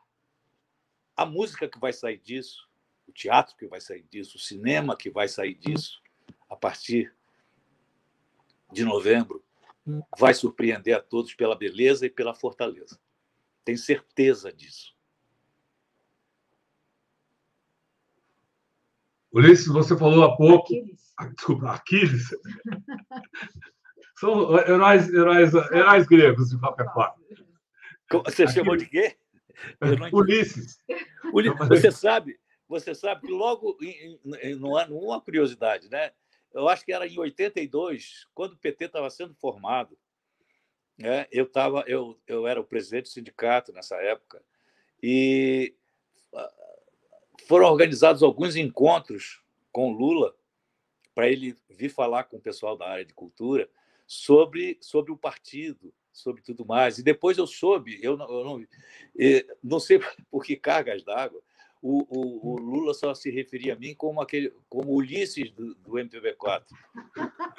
a 1.16 1.26
música 1.26 1.68
que 1.68 1.80
vai 1.80 1.92
sair 1.92 2.20
disso, 2.20 2.70
o 3.08 3.12
teatro 3.12 3.56
que 3.56 3.68
vai 3.68 3.82
sair 3.82 4.04
disso, 4.04 4.38
o 4.38 4.40
cinema 4.40 4.96
que 4.96 5.10
vai 5.10 5.28
sair 5.28 5.56
disso, 5.56 6.02
a 6.50 6.56
partir 6.56 7.14
de 8.72 8.84
novembro, 8.84 9.44
vai 10.18 10.34
surpreender 10.34 10.96
a 10.96 11.02
todos 11.02 11.34
pela 11.34 11.56
beleza 11.56 12.06
e 12.06 12.10
pela 12.10 12.34
fortaleza. 12.34 13.00
Tenho 13.64 13.78
certeza 13.78 14.52
disso. 14.52 14.96
Ulisses, 19.32 19.68
você 19.68 19.98
falou 19.98 20.24
há 20.24 20.36
pouco. 20.36 20.74
Aquiles. 20.74 21.14
Ah, 21.18 21.28
desculpa, 21.28 21.72
Aquiles. 21.72 22.30
São 24.16 24.58
heróis, 24.58 25.10
heróis, 25.10 25.54
heróis 25.54 26.08
gregos, 26.08 26.50
de 26.50 26.60
qualquer 26.60 26.92
forma. 26.94 27.16
Você 28.10 28.44
Aquiles. 28.44 28.54
chamou 28.54 28.76
de 28.76 28.88
quê? 28.88 29.18
Ulisses. 30.12 30.82
Você 31.68 31.92
sabe, 31.92 32.40
você 32.68 32.96
sabe 32.96 33.28
que 33.28 33.32
logo 33.32 33.78
em, 33.82 34.20
em, 34.42 34.56
no 34.56 34.76
ano, 34.76 34.98
uma 34.98 35.22
curiosidade, 35.22 35.90
né? 35.90 36.12
Eu 36.54 36.68
acho 36.68 36.84
que 36.86 36.92
era 36.92 37.08
em 37.08 37.18
82, 37.18 38.28
quando 38.34 38.54
o 38.54 38.58
PT 38.58 38.86
estava 38.86 39.10
sendo 39.10 39.34
formado, 39.36 39.98
né? 40.98 41.28
eu, 41.32 41.46
tava, 41.46 41.84
eu, 41.88 42.20
eu 42.26 42.48
era 42.48 42.60
o 42.60 42.66
presidente 42.66 43.04
do 43.04 43.10
sindicato 43.10 43.72
nessa 43.72 43.96
época, 43.98 44.44
e 45.02 45.76
ah, 46.34 46.54
foram 47.48 47.68
organizados 47.68 48.24
alguns 48.24 48.56
encontros 48.56 49.44
com 49.72 49.92
Lula 49.92 50.36
para 51.14 51.30
ele 51.30 51.56
vir 51.70 51.90
falar 51.90 52.26
com 52.26 52.38
o 52.38 52.42
pessoal 52.42 52.78
da 52.78 52.88
área 52.88 53.06
de 53.06 53.14
cultura 53.14 53.70
sobre, 54.06 54.78
sobre 54.82 55.12
o 55.12 55.18
partido, 55.18 55.94
sobre 56.12 56.42
tudo 56.42 56.66
mais. 56.66 56.98
E 56.98 57.04
depois 57.04 57.38
eu 57.38 57.46
soube, 57.46 58.00
eu 58.02 58.18
não, 58.18 58.30
eu 58.30 58.44
não, 58.44 58.68
não 59.64 59.80
sei 59.80 60.00
por 60.32 60.44
que 60.44 60.56
cargas 60.56 61.04
d'água, 61.04 61.42
o, 61.82 62.06
o, 62.10 62.54
o, 62.54 62.58
Lula 62.58 62.94
só 62.94 63.14
se 63.14 63.30
referia 63.30 63.74
a 63.74 63.76
mim 63.76 63.94
como 63.94 64.22
aquele, 64.22 64.54
como 64.70 64.94
Ulisses 64.94 65.52
do, 65.52 65.76
do 65.76 65.92
MPB4. 65.92 66.64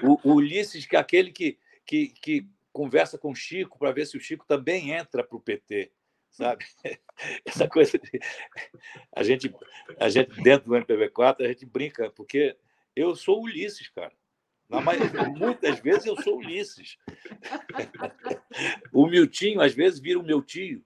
O, 0.03 0.31
o, 0.31 0.35
Ulisses, 0.35 0.87
que 0.87 0.97
é 0.97 0.99
aquele 0.99 1.31
que, 1.31 1.59
que, 1.87 2.09
que 2.09 2.49
conversa 2.73 3.19
com 3.19 3.31
o 3.31 3.35
Chico 3.35 3.79
para 3.79 3.93
ver 3.93 4.07
se 4.07 4.17
o 4.17 4.21
Chico 4.21 4.47
também 4.47 4.93
entra 4.93 5.23
para 5.23 5.37
o 5.37 5.41
PT, 5.41 5.93
sabe? 6.31 6.65
Essa 7.45 7.69
coisa 7.69 7.99
de, 7.99 8.21
a 9.15 9.23
gente, 9.23 9.55
a 9.99 10.09
gente 10.09 10.41
dentro 10.43 10.69
do 10.69 10.77
MPB4 10.77 11.45
a 11.45 11.49
gente 11.49 11.67
brinca 11.67 12.11
porque 12.11 12.57
eu 12.95 13.15
sou 13.15 13.43
Ulisses, 13.43 13.89
cara. 13.89 14.13
Na 14.69 14.83
maioria, 14.83 15.29
muitas 15.31 15.81
vezes 15.81 16.05
eu 16.05 16.21
sou 16.23 16.39
Ulisses. 16.39 16.97
O 18.93 19.07
Miltinho, 19.07 19.61
às 19.61 19.73
vezes, 19.73 20.01
vira 20.01 20.19
o 20.19 20.23
meu 20.23 20.43
tio. 20.43 20.85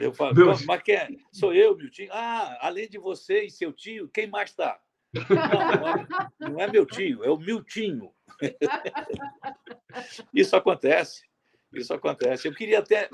Eu 0.00 0.12
falo, 0.12 0.34
mas 0.66 0.82
quem 0.82 0.94
é? 0.94 1.08
Sou 1.32 1.54
eu, 1.54 1.76
Miltinho. 1.76 2.10
Ah, 2.12 2.58
além 2.60 2.88
de 2.88 2.98
você 2.98 3.44
e 3.44 3.50
seu 3.50 3.72
tio, 3.72 4.08
quem 4.08 4.26
mais 4.26 4.50
está? 4.50 4.80
Não, 5.12 5.80
não 5.80 5.88
é, 5.88 6.06
não 6.50 6.60
é 6.60 6.70
meu 6.70 6.84
tio, 6.84 7.24
é 7.24 7.30
o 7.30 7.38
Miltinho. 7.38 8.12
Isso 10.32 10.56
acontece. 10.56 11.24
Isso 11.72 11.92
acontece. 11.92 12.48
Eu 12.48 12.54
queria 12.54 12.78
até 12.78 13.08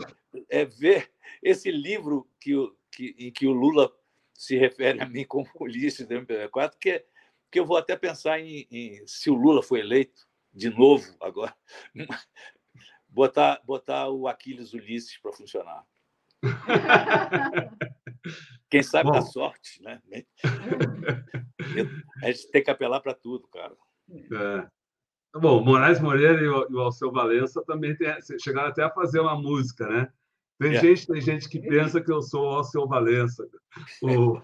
é, 0.48 0.64
ver 0.64 1.10
esse 1.42 1.70
livro 1.70 2.28
que, 2.40 2.52
que, 2.90 3.14
em 3.18 3.32
que 3.32 3.46
o 3.46 3.52
Lula 3.52 3.92
se 4.34 4.56
refere 4.56 5.00
a 5.00 5.06
mim 5.06 5.24
como 5.24 5.48
Ulisses 5.60 6.06
do 6.06 6.14
MPB4, 6.14 6.74
que 6.80 6.90
é 6.90 7.06
que 7.50 7.60
eu 7.60 7.66
vou 7.66 7.76
até 7.76 7.94
pensar 7.94 8.40
em, 8.40 8.66
em, 8.70 9.06
se 9.06 9.30
o 9.30 9.34
Lula 9.34 9.62
foi 9.62 9.80
eleito 9.80 10.26
de 10.54 10.70
novo 10.70 11.14
agora, 11.20 11.54
botar, 13.06 13.60
botar 13.62 14.08
o 14.08 14.26
Aquiles 14.26 14.72
Ulisses 14.72 15.18
para 15.18 15.32
funcionar. 15.32 15.86
Quem 18.70 18.82
sabe 18.82 19.10
Bom. 19.10 19.12
dá 19.12 19.22
sorte, 19.22 19.82
né? 19.82 20.00
A 22.22 22.26
gente 22.26 22.50
tem 22.50 22.62
que 22.62 22.70
apelar 22.70 23.00
para 23.00 23.14
tudo, 23.14 23.46
cara. 23.48 23.74
É. 24.10 24.66
Bom, 25.38 25.64
Moraes 25.64 26.00
Moreira 26.00 26.40
e 26.40 26.48
o, 26.48 26.80
Alceu 26.80 27.10
Valença 27.10 27.62
também 27.64 27.96
tem, 27.96 28.14
chegaram 28.38 28.68
até 28.68 28.82
a 28.82 28.90
fazer 28.90 29.20
uma 29.20 29.34
música, 29.34 29.88
né? 29.88 30.12
Tem, 30.58 30.74
é. 30.74 30.80
gente, 30.80 31.06
tem 31.06 31.20
gente 31.20 31.48
que 31.48 31.60
pensa 31.60 32.00
que 32.00 32.12
eu 32.12 32.20
sou 32.20 32.44
o 32.44 32.56
Alceu 32.56 32.86
Valença, 32.86 33.48
o, 34.02 34.38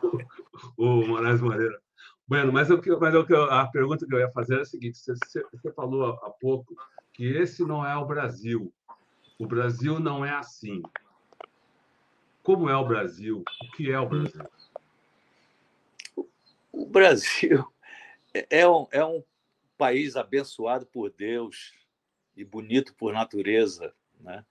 o 0.76 1.06
Moraes 1.06 1.40
Moreira. 1.40 1.78
Bueno, 2.26 2.52
mas, 2.52 2.68
eu, 2.68 2.80
mas 3.00 3.14
eu, 3.14 3.50
a 3.50 3.66
pergunta 3.66 4.06
que 4.06 4.14
eu 4.14 4.18
ia 4.18 4.30
fazer 4.30 4.58
é 4.58 4.60
a 4.60 4.64
seguinte: 4.64 4.98
você, 4.98 5.42
você 5.52 5.72
falou 5.72 6.12
há 6.22 6.30
pouco 6.30 6.74
que 7.14 7.24
esse 7.24 7.64
não 7.64 7.84
é 7.84 7.96
o 7.96 8.06
Brasil. 8.06 8.72
O 9.38 9.46
Brasil 9.46 9.98
não 9.98 10.24
é 10.24 10.30
assim. 10.30 10.82
Como 12.42 12.68
é 12.68 12.76
o 12.76 12.86
Brasil? 12.86 13.44
O 13.62 13.70
que 13.72 13.90
é 13.90 13.98
o 13.98 14.08
Brasil? 14.08 14.44
O 16.72 16.86
Brasil 16.86 17.72
é 18.32 18.68
um, 18.68 18.86
é 18.90 19.04
um 19.04 19.22
país 19.76 20.16
abençoado 20.16 20.86
por 20.86 21.10
Deus 21.10 21.74
e 22.36 22.44
bonito 22.44 22.94
por 22.94 23.12
natureza. 23.12 23.94
Né? 24.20 24.44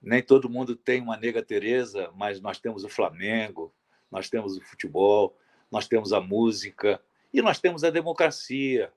Nem 0.00 0.22
todo 0.22 0.50
mundo 0.50 0.76
tem 0.76 1.00
uma 1.00 1.16
nega 1.16 1.42
Teresa, 1.42 2.10
mas 2.14 2.40
nós 2.40 2.58
temos 2.58 2.84
o 2.84 2.88
Flamengo, 2.88 3.74
nós 4.10 4.28
temos 4.28 4.56
o 4.56 4.60
futebol, 4.60 5.36
nós 5.70 5.88
temos 5.88 6.12
a 6.12 6.20
música 6.20 7.02
e 7.32 7.40
nós 7.42 7.58
temos 7.58 7.82
a 7.84 7.90
democracia. 7.90 8.92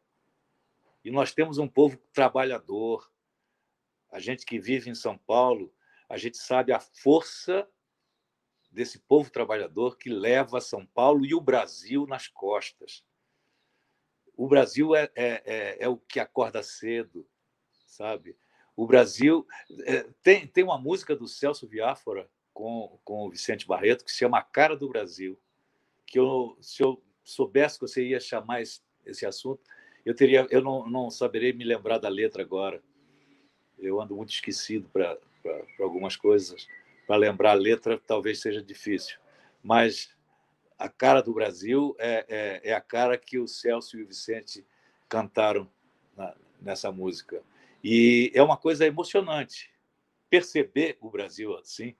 E 1.03 1.09
nós 1.09 1.33
temos 1.33 1.57
um 1.57 1.67
povo 1.67 1.97
trabalhador. 2.11 3.09
A 4.11 4.19
gente 4.19 4.45
que 4.45 4.59
vive 4.59 4.89
em 4.89 4.95
São 4.95 5.17
Paulo, 5.17 5.73
a 6.09 6.17
gente 6.17 6.37
sabe 6.37 6.71
a 6.71 6.79
força 6.79 7.67
desse 8.71 8.99
povo 8.99 9.31
trabalhador 9.31 9.97
que 9.97 10.09
leva 10.09 10.61
São 10.61 10.85
Paulo 10.85 11.25
e 11.25 11.33
o 11.33 11.41
Brasil 11.41 12.05
nas 12.05 12.27
costas. 12.27 13.03
O 14.35 14.47
Brasil 14.47 14.95
é, 14.95 15.09
é, 15.15 15.43
é, 15.45 15.77
é 15.79 15.87
o 15.87 15.97
que 15.97 16.19
acorda 16.19 16.61
cedo, 16.61 17.27
sabe? 17.87 18.37
O 18.75 18.85
Brasil. 18.85 19.47
É, 19.85 20.03
tem, 20.21 20.45
tem 20.45 20.63
uma 20.63 20.77
música 20.77 21.15
do 21.15 21.27
Celso 21.27 21.67
Viáfora 21.67 22.29
com, 22.53 22.99
com 23.03 23.25
o 23.25 23.29
Vicente 23.29 23.65
Barreto 23.65 24.05
que 24.05 24.11
se 24.11 24.17
chama 24.17 24.37
A 24.37 24.43
Cara 24.43 24.75
do 24.75 24.89
Brasil 24.89 25.39
que 26.07 26.17
eu, 26.17 26.57
se 26.61 26.81
eu 26.81 27.03
soubesse 27.23 27.77
que 27.77 27.81
você 27.81 28.07
ia 28.07 28.19
chamar 28.19 28.61
esse, 28.61 28.79
esse 29.05 29.25
assunto, 29.25 29.61
eu 30.05 30.15
teria, 30.15 30.47
eu 30.49 30.61
não, 30.61 30.89
não 30.89 31.11
saberei 31.11 31.51
me 31.51 31.65
lembrar 31.65 31.97
da 31.97 32.07
letra 32.07 32.41
agora. 32.41 32.81
Eu 33.77 34.01
ando 34.01 34.15
muito 34.15 34.31
esquecido 34.31 34.89
para 34.89 35.19
algumas 35.79 36.15
coisas. 36.15 36.65
Para 37.07 37.15
lembrar 37.15 37.51
a 37.51 37.55
letra, 37.55 37.97
talvez 37.97 38.41
seja 38.41 38.61
difícil. 38.61 39.17
Mas 39.63 40.15
a 40.77 40.87
cara 40.87 41.21
do 41.21 41.33
Brasil 41.33 41.95
é, 41.97 42.25
é, 42.27 42.71
é 42.71 42.73
a 42.73 42.81
cara 42.81 43.17
que 43.17 43.39
o 43.39 43.47
Celso 43.47 43.97
e 43.97 44.03
o 44.03 44.07
Vicente 44.07 44.63
cantaram 45.09 45.67
na, 46.15 46.35
nessa 46.61 46.91
música. 46.91 47.41
E 47.83 48.31
é 48.35 48.43
uma 48.43 48.57
coisa 48.57 48.85
emocionante 48.85 49.71
perceber 50.29 50.97
o 50.99 51.09
Brasil 51.09 51.55
assim, 51.57 51.95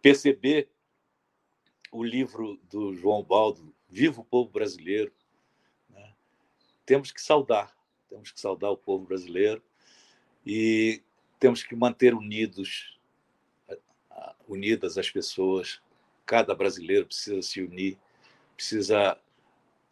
perceber 0.00 0.68
o 1.90 2.04
livro 2.04 2.58
do 2.70 2.94
João 2.94 3.22
Baldo, 3.22 3.74
Viva 3.88 4.20
o 4.20 4.24
Povo 4.24 4.50
Brasileiro. 4.50 5.12
Né? 5.90 6.14
Temos 6.84 7.10
que 7.10 7.20
saudar, 7.20 7.76
temos 8.08 8.30
que 8.30 8.40
saudar 8.40 8.70
o 8.70 8.76
povo 8.76 9.06
brasileiro 9.06 9.62
e 10.44 11.02
temos 11.38 11.62
que 11.62 11.74
manter 11.74 12.14
unidos, 12.14 12.98
unidas 14.48 14.98
as 14.98 15.10
pessoas. 15.10 15.80
Cada 16.24 16.54
brasileiro 16.54 17.06
precisa 17.06 17.42
se 17.42 17.62
unir 17.62 17.98
precisa 18.62 19.18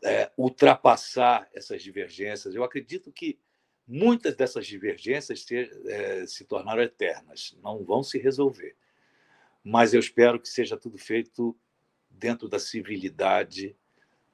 é, 0.04 0.30
ultrapassar 0.36 1.48
essas 1.52 1.82
divergências. 1.82 2.54
Eu 2.54 2.62
acredito 2.62 3.10
que 3.10 3.38
muitas 3.86 4.36
dessas 4.36 4.66
divergências 4.66 5.42
se, 5.42 5.68
é, 5.86 6.24
se 6.26 6.44
tornaram 6.44 6.82
eternas, 6.82 7.56
não 7.62 7.84
vão 7.84 8.02
se 8.02 8.18
resolver. 8.18 8.76
Mas 9.62 9.92
eu 9.92 10.00
espero 10.00 10.40
que 10.40 10.48
seja 10.48 10.76
tudo 10.76 10.96
feito 10.96 11.58
dentro 12.08 12.48
da 12.48 12.58
civilidade, 12.58 13.76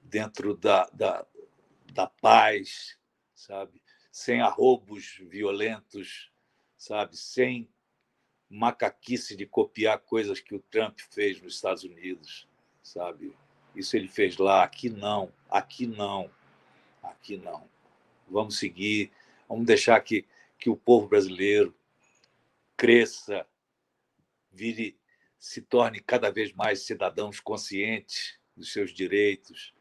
dentro 0.02 0.54
da, 0.54 0.88
da, 0.92 1.26
da 1.92 2.06
paz, 2.06 2.98
sabe? 3.34 3.82
Sem 4.12 4.40
arrobos 4.40 5.18
violentos, 5.28 6.30
sabe? 6.76 7.16
Sem 7.16 7.68
macaquice 8.48 9.36
de 9.36 9.46
copiar 9.46 9.98
coisas 9.98 10.40
que 10.40 10.54
o 10.54 10.60
Trump 10.60 10.98
fez 11.10 11.40
nos 11.40 11.54
Estados 11.54 11.84
Unidos, 11.84 12.48
sabe? 12.82 13.34
Isso 13.74 13.96
ele 13.96 14.08
fez 14.08 14.36
lá, 14.36 14.62
aqui 14.62 14.88
não, 14.88 15.32
aqui 15.50 15.86
não, 15.86 16.30
aqui 17.02 17.36
não. 17.36 17.68
Vamos 18.28 18.58
seguir, 18.58 19.10
vamos 19.48 19.66
deixar 19.66 20.00
que, 20.00 20.24
que 20.58 20.70
o 20.70 20.76
povo 20.76 21.08
brasileiro 21.08 21.74
cresça, 22.76 23.46
vire, 24.52 24.96
se 25.38 25.60
torne 25.60 26.00
cada 26.00 26.30
vez 26.30 26.52
mais 26.52 26.82
cidadãos 26.82 27.40
conscientes 27.40 28.38
dos 28.56 28.72
seus 28.72 28.92
direitos, 28.92 29.74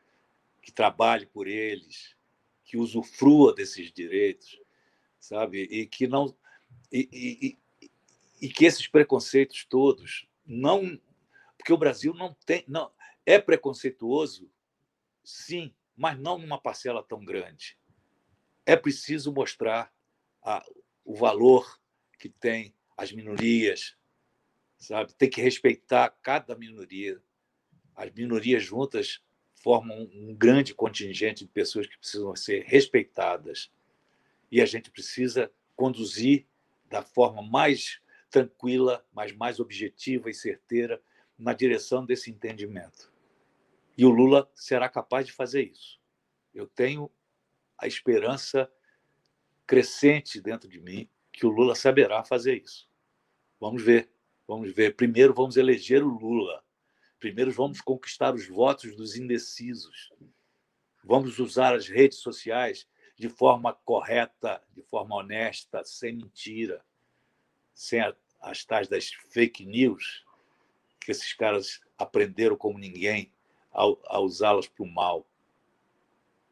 que 0.62 0.72
trabalhe 0.72 1.26
por 1.26 1.48
eles, 1.48 2.16
que 2.64 2.78
usufrua 2.78 3.54
desses 3.54 3.92
direitos, 3.92 4.60
sabe? 5.20 5.62
E 5.64 5.86
que 5.86 6.08
não 6.08 6.36
e, 6.92 7.10
e, 7.12 7.58
e 8.42 8.50
que 8.50 8.66
esses 8.66 8.88
preconceitos 8.88 9.66
todos 9.66 10.28
não 10.46 11.00
porque 11.58 11.74
o 11.74 11.78
Brasil 11.78 12.14
não 12.14 12.36
tem 12.46 12.64
não 12.68 12.92
é 13.26 13.40
preconceituoso, 13.40 14.50
sim, 15.24 15.74
mas 15.98 16.18
não 16.20 16.38
numa 16.38 16.62
parcela 16.62 17.02
tão 17.02 17.26
grande. 17.26 17.78
É 18.66 18.76
preciso 18.76 19.34
mostrar 19.34 19.92
a, 20.44 20.64
o 21.04 21.16
valor 21.16 21.82
que 22.20 22.30
tem 22.30 22.74
as 22.96 23.12
minorias, 23.12 23.98
sabe? 24.78 25.14
Tem 25.16 25.30
que 25.30 25.42
respeitar 25.42 26.10
cada 26.22 26.56
minoria. 26.56 27.20
As 27.96 28.12
minorias 28.12 28.64
juntas 28.64 29.22
formam 29.56 30.10
um 30.14 30.36
grande 30.36 30.76
contingente 30.76 31.46
de 31.46 31.52
pessoas 31.52 31.88
que 31.88 31.98
precisam 31.98 32.36
ser 32.36 32.64
respeitadas. 32.66 33.72
E 34.52 34.62
a 34.62 34.66
gente 34.66 34.92
precisa 34.92 35.52
conduzir 35.76 36.46
da 36.88 37.02
forma 37.02 37.42
mais 37.42 38.00
tranquila, 38.36 39.06
mas 39.14 39.32
mais 39.32 39.62
objetiva 39.62 40.30
e 40.30 40.34
certeira 40.34 41.02
na 41.38 41.54
direção 41.54 42.06
desse 42.06 42.30
entendimento. 42.30 43.10
E 43.98 44.06
o 44.06 44.10
Lula 44.10 44.52
será 44.54 44.90
capaz 44.90 45.26
de 45.26 45.32
fazer 45.32 45.64
isso. 45.64 46.02
Eu 46.54 46.68
tenho 46.68 47.10
a 47.78 47.88
esperança 47.88 48.70
crescente 49.66 50.42
dentro 50.42 50.68
de 50.68 50.82
mim 50.82 51.10
que 51.32 51.46
o 51.46 51.50
Lula 51.50 51.76
saberá 51.76 52.26
fazer 52.26 52.62
isso. 52.62 52.90
Vamos 53.58 53.82
ver, 53.82 54.12
vamos 54.46 54.74
ver. 54.74 54.98
Primeiro 54.98 55.34
vamos 55.34 55.56
eleger 55.56 56.04
o 56.04 56.10
Lula. 56.10 56.62
Primeiro 57.18 57.54
vamos 57.54 57.80
conquistar 57.80 58.36
os 58.36 58.46
votos 58.50 58.98
dos 58.98 59.16
indecisos. 59.16 60.12
Vamos 61.06 61.40
usar 61.40 61.74
as 61.74 61.88
redes 61.88 62.18
sociais 62.18 62.86
de 63.18 63.30
forma 63.30 63.74
correta, 63.74 64.62
de 64.74 64.82
forma 64.82 65.16
honesta, 65.16 65.86
sem 65.86 66.18
mentira, 66.18 66.84
sem 67.74 68.02
as 68.46 68.64
tais 68.64 68.88
das 68.88 69.10
fake 69.30 69.66
news 69.66 70.24
que 71.00 71.12
esses 71.12 71.34
caras 71.34 71.82
aprenderam 71.98 72.56
como 72.56 72.78
ninguém 72.78 73.32
a, 73.74 73.84
a 74.08 74.20
usá-las 74.20 74.68
para 74.68 74.84
o 74.84 74.92
mal. 74.92 75.26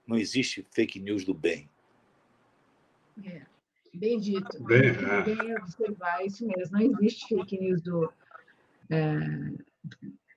Não 0.06 0.18
existe 0.18 0.66
fake 0.72 1.00
news 1.00 1.24
do 1.24 1.34
bem. 1.34 1.70
É, 3.24 3.42
bem 3.94 4.20
dito. 4.20 4.62
Bem, 4.64 4.90
é. 4.90 5.22
bem 5.22 5.58
observar 5.58 6.26
isso 6.26 6.46
mesmo. 6.46 6.78
Não 6.78 6.82
existe 6.82 7.28
fake 7.28 7.60
news 7.60 7.82
do, 7.82 8.12
é, 8.90 9.18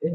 é, 0.02 0.10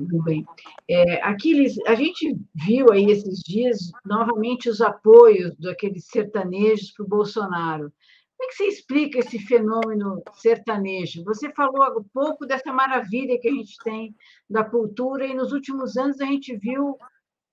do 0.00 0.22
bem. 0.22 0.44
É, 0.88 1.22
Aquiles, 1.22 1.78
a 1.86 1.94
gente 1.94 2.36
viu 2.54 2.90
aí 2.92 3.10
esses 3.10 3.40
dias 3.40 3.90
novamente 4.04 4.68
os 4.68 4.80
apoios 4.80 5.54
daqueles 5.56 6.06
sertanejos 6.06 6.90
para 6.92 7.04
o 7.04 7.08
Bolsonaro. 7.08 7.92
Como 8.38 8.50
é 8.50 8.52
que 8.52 8.56
você 8.56 8.68
explica 8.68 9.18
esse 9.18 9.36
fenômeno 9.40 10.22
sertanejo? 10.34 11.24
Você 11.24 11.52
falou 11.52 11.82
há 11.82 12.00
pouco 12.14 12.46
dessa 12.46 12.72
maravilha 12.72 13.36
que 13.40 13.48
a 13.48 13.52
gente 13.52 13.76
tem 13.82 14.14
da 14.48 14.62
cultura, 14.62 15.26
e 15.26 15.34
nos 15.34 15.52
últimos 15.52 15.96
anos 15.96 16.20
a 16.20 16.24
gente 16.24 16.56
viu 16.56 16.96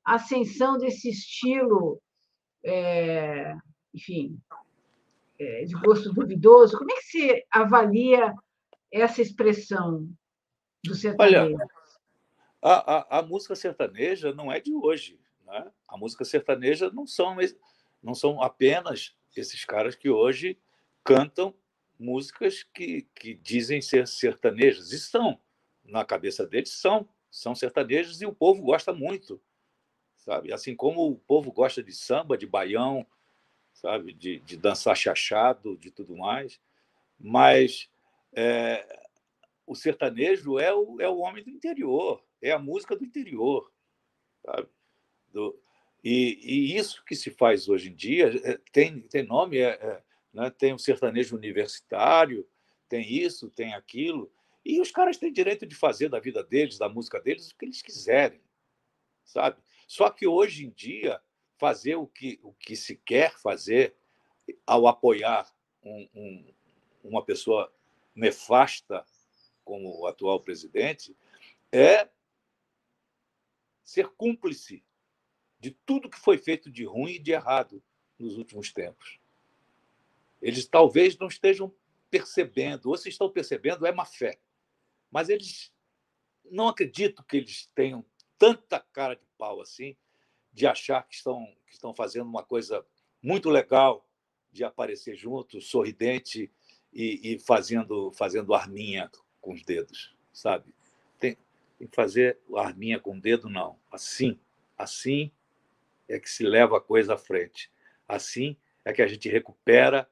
a 0.05 0.13
ascensão 0.13 0.77
desse 0.77 1.09
estilo, 1.09 1.99
é, 2.63 3.55
enfim, 3.95 4.39
é, 5.39 5.63
de 5.63 5.73
gosto 5.73 6.13
duvidoso. 6.13 6.77
Como 6.77 6.91
é 6.91 6.95
que 6.97 7.03
você 7.03 7.43
avalia 7.49 8.31
essa 8.91 9.23
expressão 9.23 10.07
do 10.83 10.93
sertanejo? 10.93 11.55
Olha, 11.55 11.67
a, 12.61 12.97
a, 12.97 13.19
a 13.19 13.21
música 13.23 13.55
sertaneja 13.55 14.31
não 14.35 14.51
é 14.51 14.59
de 14.59 14.75
hoje. 14.75 15.19
Né? 15.47 15.71
A 15.87 15.97
música 15.97 16.23
sertaneja 16.23 16.91
não 16.91 17.07
são, 17.07 17.35
não 18.03 18.13
são 18.13 18.39
apenas 18.39 19.15
esses 19.35 19.65
caras 19.65 19.95
que 19.95 20.11
hoje 20.11 20.59
cantam 21.05 21.53
músicas 21.97 22.63
que, 22.63 23.03
que 23.15 23.35
dizem 23.35 23.81
ser 23.81 24.07
sertanejas. 24.07 24.91
E 24.91 24.99
são, 24.99 25.39
na 25.83 26.03
cabeça 26.03 26.45
deles, 26.45 26.71
são. 26.71 27.07
São 27.29 27.53
sertanejos 27.53 28.21
e 28.21 28.25
o 28.25 28.33
povo 28.33 28.61
gosta 28.61 28.93
muito. 28.93 29.41
sabe? 30.17 30.53
Assim 30.53 30.73
como 30.73 31.05
o 31.09 31.17
povo 31.17 31.51
gosta 31.51 31.83
de 31.83 31.93
samba, 31.93 32.37
de 32.37 32.47
baião, 32.47 33.05
sabe? 33.73 34.13
De, 34.13 34.39
de 34.39 34.55
dançar 34.55 34.95
chachado, 34.95 35.77
de 35.77 35.91
tudo 35.91 36.15
mais. 36.15 36.61
Mas 37.19 37.89
é, 38.33 39.01
o 39.67 39.75
sertanejo 39.75 40.57
é 40.59 40.73
o, 40.73 41.01
é 41.01 41.09
o 41.09 41.17
homem 41.17 41.43
do 41.43 41.49
interior, 41.49 42.23
é 42.41 42.51
a 42.51 42.59
música 42.59 42.95
do 42.95 43.03
interior. 43.03 43.71
Sabe? 44.45 44.69
Do, 45.27 45.59
e, 46.03 46.39
e, 46.41 46.77
isso 46.77 47.03
que 47.03 47.15
se 47.15 47.31
faz 47.31 47.67
hoje 47.67 47.89
em 47.89 47.95
dia 47.95 48.31
é, 48.43 48.57
tem, 48.71 49.01
tem 49.01 49.23
nome, 49.23 49.57
é, 49.57 49.71
é, 49.71 50.03
né? 50.35 50.49
tem 50.49 50.73
o 50.73 50.79
sertanejo 50.79 51.35
universitário, 51.35 52.47
tem 52.89 53.09
isso, 53.11 53.49
tem 53.49 53.73
aquilo. 53.73 54.31
E 54.63 54.81
os 54.81 54.91
caras 54.91 55.17
têm 55.17 55.31
direito 55.31 55.65
de 55.65 55.73
fazer 55.73 56.09
da 56.09 56.19
vida 56.19 56.43
deles, 56.43 56.77
da 56.77 56.89
música 56.89 57.19
deles, 57.21 57.51
o 57.51 57.57
que 57.57 57.65
eles 57.65 57.81
quiserem, 57.81 58.41
sabe? 59.23 59.57
Só 59.87 60.09
que 60.09 60.27
hoje 60.27 60.65
em 60.65 60.71
dia, 60.71 61.21
fazer 61.57 61.95
o 61.95 62.05
que, 62.05 62.39
o 62.43 62.53
que 62.53 62.75
se 62.75 62.97
quer 62.97 63.37
fazer 63.37 63.95
ao 64.67 64.87
apoiar 64.87 65.49
um, 65.81 66.09
um, 66.13 66.53
uma 67.03 67.23
pessoa 67.23 67.73
nefasta 68.13 69.05
como 69.63 70.01
o 70.01 70.05
atual 70.05 70.39
presidente 70.41 71.15
é 71.71 72.09
ser 73.83 74.09
cúmplice 74.09 74.83
de 75.59 75.71
tudo 75.71 76.09
que 76.09 76.19
foi 76.19 76.37
feito 76.37 76.69
de 76.69 76.83
ruim 76.83 77.13
e 77.13 77.19
de 77.19 77.31
errado 77.31 77.81
nos 78.19 78.37
últimos 78.37 78.73
tempos. 78.73 79.19
Eles 80.45 80.67
talvez 80.67 81.17
não 81.17 81.25
estejam 81.25 81.73
percebendo, 82.07 82.89
ou 82.89 82.95
se 82.95 83.09
estão 83.09 83.31
percebendo, 83.31 83.83
é 83.83 83.91
má 83.91 84.05
fé. 84.05 84.37
Mas 85.09 85.27
eles 85.27 85.73
não 86.51 86.67
acredito 86.67 87.23
que 87.23 87.37
eles 87.37 87.65
tenham 87.73 88.05
tanta 88.37 88.79
cara 88.79 89.15
de 89.15 89.25
pau 89.39 89.59
assim 89.59 89.97
de 90.53 90.67
achar 90.67 91.01
que 91.07 91.15
estão, 91.15 91.43
que 91.65 91.73
estão 91.73 91.95
fazendo 91.95 92.29
uma 92.29 92.43
coisa 92.43 92.85
muito 93.23 93.49
legal 93.49 94.07
de 94.51 94.63
aparecer 94.63 95.15
junto, 95.15 95.59
sorridente 95.59 96.51
e, 96.93 97.33
e 97.33 97.39
fazendo, 97.39 98.11
fazendo 98.11 98.53
arminha 98.53 99.09
com 99.41 99.51
os 99.51 99.63
dedos, 99.63 100.15
sabe? 100.31 100.75
Tem, 101.17 101.35
tem 101.79 101.87
que 101.87 101.95
fazer 101.95 102.39
arminha 102.55 102.99
com 102.99 103.17
o 103.17 103.19
dedo, 103.19 103.49
não. 103.49 103.79
Assim, 103.91 104.39
assim 104.77 105.31
é 106.07 106.19
que 106.19 106.29
se 106.29 106.43
leva 106.43 106.77
a 106.77 106.81
coisa 106.81 107.15
à 107.15 107.17
frente. 107.17 107.71
Assim 108.07 108.55
é 108.85 108.93
que 108.93 109.01
a 109.01 109.07
gente 109.07 109.27
recupera 109.27 110.07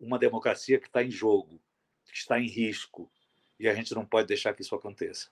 uma 0.00 0.18
democracia 0.18 0.78
que 0.78 0.86
está 0.86 1.02
em 1.02 1.10
jogo, 1.10 1.60
que 2.06 2.16
está 2.16 2.38
em 2.38 2.46
risco, 2.46 3.10
e 3.58 3.68
a 3.68 3.74
gente 3.74 3.94
não 3.94 4.04
pode 4.04 4.28
deixar 4.28 4.54
que 4.54 4.62
isso 4.62 4.74
aconteça. 4.74 5.28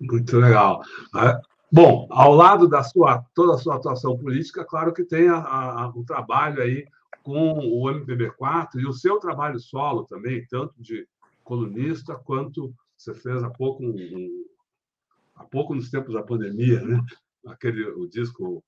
Muito 0.00 0.36
legal. 0.38 0.82
Ah, 1.14 1.40
bom, 1.72 2.06
ao 2.10 2.32
lado 2.32 2.68
da 2.68 2.82
sua 2.82 3.24
toda 3.34 3.54
a 3.54 3.58
sua 3.58 3.76
atuação 3.76 4.16
política, 4.16 4.64
claro 4.64 4.92
que 4.92 5.04
tem 5.04 5.28
o 5.30 6.04
trabalho 6.04 6.62
aí 6.62 6.86
com 7.22 7.58
o 7.58 7.84
MPB4 7.90 8.76
e 8.76 8.86
o 8.86 8.92
seu 8.92 9.18
trabalho 9.18 9.58
solo 9.58 10.04
também, 10.04 10.46
tanto 10.46 10.74
de 10.80 11.06
colunista 11.42 12.14
quanto 12.14 12.72
você 12.96 13.12
fez 13.12 13.42
há 13.42 13.50
pouco 13.50 13.82
um, 13.84 14.44
há 15.34 15.44
pouco 15.44 15.74
nos 15.74 15.90
tempos 15.90 16.14
da 16.14 16.22
pandemia, 16.22 16.80
né? 16.80 17.00
Aquele 17.46 17.84
o 17.84 18.06
disco 18.06 18.62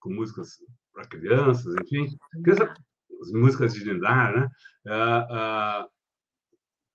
com 0.00 0.10
músicas 0.10 0.58
para 0.92 1.06
crianças, 1.06 1.74
enfim, 1.82 2.06
as 3.20 3.32
músicas 3.32 3.74
de 3.74 3.84
Lindar, 3.84 4.34
né? 4.34 4.48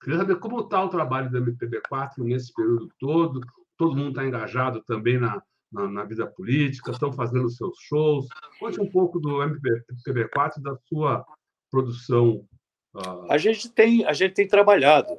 Queria 0.02 0.18
saber 0.18 0.36
como 0.36 0.60
está 0.60 0.82
o 0.82 0.88
trabalho 0.88 1.30
do 1.30 1.38
MPB4 1.38 2.18
nesse 2.18 2.52
período 2.54 2.88
todo. 2.98 3.40
Todo 3.76 3.96
mundo 3.96 4.10
está 4.10 4.24
engajado 4.24 4.82
também 4.84 5.18
na, 5.18 5.42
na, 5.70 5.88
na, 5.88 6.04
vida 6.04 6.26
política, 6.26 6.90
estão 6.90 7.12
fazendo 7.12 7.50
seus 7.50 7.76
shows. 7.80 8.26
Conte 8.58 8.80
um 8.80 8.90
pouco 8.90 9.20
do 9.20 9.38
MPB4 9.38 10.62
da 10.62 10.76
sua 10.88 11.24
produção. 11.70 12.46
Uh... 12.94 13.30
A, 13.30 13.36
gente 13.36 13.70
tem, 13.70 14.04
a 14.06 14.12
gente 14.14 14.34
tem 14.34 14.48
trabalhado, 14.48 15.18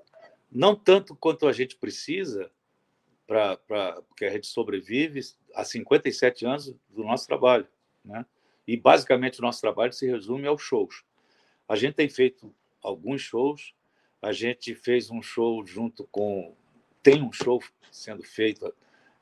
não 0.52 0.76
tanto 0.76 1.16
quanto 1.16 1.48
a 1.48 1.54
gente 1.54 1.78
precisa, 1.78 2.52
para 3.28 3.58
porque 4.08 4.26
a 4.26 4.32
gente 4.32 4.48
sobrevive 4.48 5.22
há 5.54 5.64
57 5.64 6.46
anos 6.46 6.76
do 6.90 7.04
nosso 7.04 7.28
trabalho. 7.28 7.68
Né? 8.04 8.26
E, 8.68 8.78
basicamente, 8.78 9.40
o 9.40 9.42
nosso 9.42 9.62
trabalho 9.62 9.94
se 9.94 10.08
resume 10.08 10.48
aos 10.48 10.62
shows. 10.62 11.04
A 11.68 11.76
gente 11.76 11.96
tem 11.96 12.10
feito 12.10 12.54
alguns 12.82 13.22
shows, 13.22 13.74
a 14.22 14.32
gente 14.32 14.76
fez 14.76 15.10
um 15.10 15.22
show 15.22 15.66
junto 15.66 16.08
com. 16.12 16.56
Tem 17.02 17.22
um 17.22 17.32
show 17.32 17.62
sendo 17.92 18.24
feito 18.24 18.74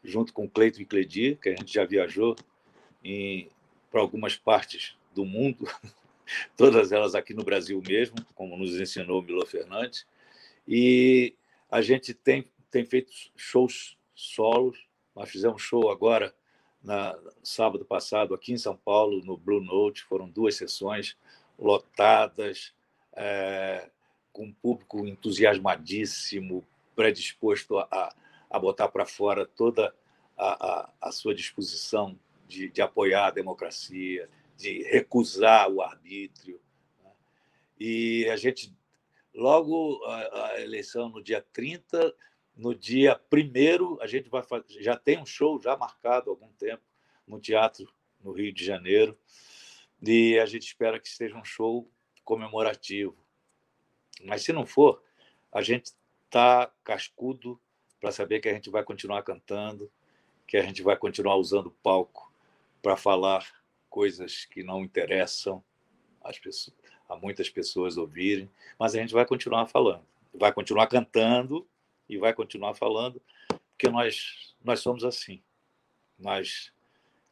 junto 0.04 0.34
com 0.34 0.50
Cleito 0.50 0.82
e 0.82 0.86
Cledir, 0.86 1.38
que 1.40 1.50
a 1.50 1.56
gente 1.56 1.74
já 1.74 1.86
viajou 1.86 2.36
para 3.90 4.02
algumas 4.02 4.36
partes 4.36 4.96
do 5.14 5.26
mundo, 5.26 5.68
todas 6.56 6.92
elas 6.92 7.16
aqui 7.16 7.34
no 7.34 7.44
Brasil 7.44 7.82
mesmo, 7.86 8.16
como 8.36 8.58
nos 8.58 8.80
ensinou 8.80 9.22
Milo 9.22 9.46
Fernandes. 9.46 10.06
E 10.68 11.34
a 11.70 11.82
gente 11.82 12.14
tem, 12.14 12.46
tem 12.70 12.86
feito 12.86 13.12
shows 13.36 13.98
solos. 14.14 14.78
Nós 15.20 15.30
fizemos 15.30 15.62
show 15.62 15.92
agora, 15.92 16.34
na 16.82 17.14
sábado 17.44 17.84
passado, 17.84 18.34
aqui 18.34 18.54
em 18.54 18.58
São 18.58 18.78
Paulo, 18.78 19.22
no 19.26 19.36
Blue 19.36 19.60
Note. 19.60 20.06
Foram 20.06 20.30
duas 20.30 20.56
sessões 20.56 21.18
lotadas. 21.58 22.74
É, 23.12 23.90
com 24.32 24.46
um 24.46 24.54
público 24.54 25.06
entusiasmadíssimo, 25.06 26.66
predisposto 26.96 27.78
a, 27.80 28.16
a 28.50 28.60
botar 28.60 28.88
para 28.88 29.06
fora 29.06 29.46
toda 29.46 29.94
a, 30.38 30.68
a, 30.68 30.94
a 31.02 31.12
sua 31.12 31.36
disposição 31.36 32.18
de, 32.48 32.70
de, 32.70 32.82
apoiar 32.82 33.28
a 33.28 33.32
democracia, 33.32 34.30
de 34.56 34.84
recusar 34.84 35.70
o 35.70 35.82
arbítrio. 35.82 36.62
Né? 37.04 37.12
E 37.78 38.30
a 38.30 38.38
gente, 38.38 38.74
logo 39.36 40.02
a, 40.06 40.52
a, 40.52 40.62
eleição 40.62 41.10
no 41.10 41.22
dia 41.22 41.46
30, 41.52 42.16
no 42.60 42.76
dia 42.76 43.20
1 43.32 44.02
a 44.02 44.08
gente 44.08 44.30
vai 44.30 44.44
fazer, 44.44 44.84
já 44.84 44.98
tem 44.98 45.18
um 45.18 45.26
show 45.26 45.62
já 45.62 45.78
marcado 45.78 46.30
há 46.30 46.34
algum 46.34 46.52
tempo 46.54 46.84
no 47.26 47.40
teatro 47.40 47.92
no 48.22 48.34
Rio 48.34 48.52
de 48.52 48.66
Janeiro, 48.66 49.18
e 50.02 50.38
a 50.38 50.46
gente 50.46 50.64
espera 50.64 51.00
que 51.00 51.08
seja 51.08 51.38
um 51.38 51.44
show 51.44 51.90
comemorativo. 52.26 53.16
Mas 54.26 54.44
se 54.44 54.52
não 54.52 54.66
for, 54.66 55.02
a 55.54 55.62
gente 55.62 55.94
está 56.26 56.70
cascudo 56.84 57.58
para 58.02 58.12
saber 58.12 58.42
que 58.42 58.50
a 58.50 58.54
gente 58.54 58.70
vai 58.70 58.84
continuar 58.84 59.24
cantando, 59.24 59.90
que 60.46 60.58
a 60.58 60.62
gente 60.62 60.82
vai 60.82 60.98
continuar 60.98 61.38
usando 61.38 61.68
o 61.68 61.76
palco 61.82 62.30
para 62.82 62.98
falar 62.98 63.48
coisas 63.90 64.44
que 64.44 64.64
não 64.64 64.84
interessam 64.84 65.64
pessoas, 66.44 66.76
a 67.08 67.16
muitas 67.16 67.50
pessoas 67.50 67.96
ouvirem, 67.96 68.50
mas 68.78 68.94
a 68.94 69.00
gente 69.00 69.14
vai 69.14 69.26
continuar 69.26 69.66
falando, 69.68 70.06
vai 70.34 70.52
continuar 70.52 70.88
cantando 70.88 71.66
e 72.10 72.18
vai 72.18 72.34
continuar 72.34 72.74
falando, 72.74 73.22
porque 73.72 73.88
nós 73.90 74.56
nós 74.62 74.82
somos 74.82 75.06
assim, 75.06 75.42
nós 76.18 76.74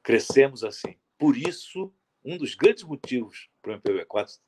crescemos 0.01 0.63
assim. 0.63 0.95
Por 1.17 1.35
isso, 1.35 1.93
um 2.23 2.37
dos 2.37 2.55
grandes 2.55 2.83
motivos 2.83 3.49
para 3.61 3.73
o 3.73 3.79
MPB4 3.79 4.39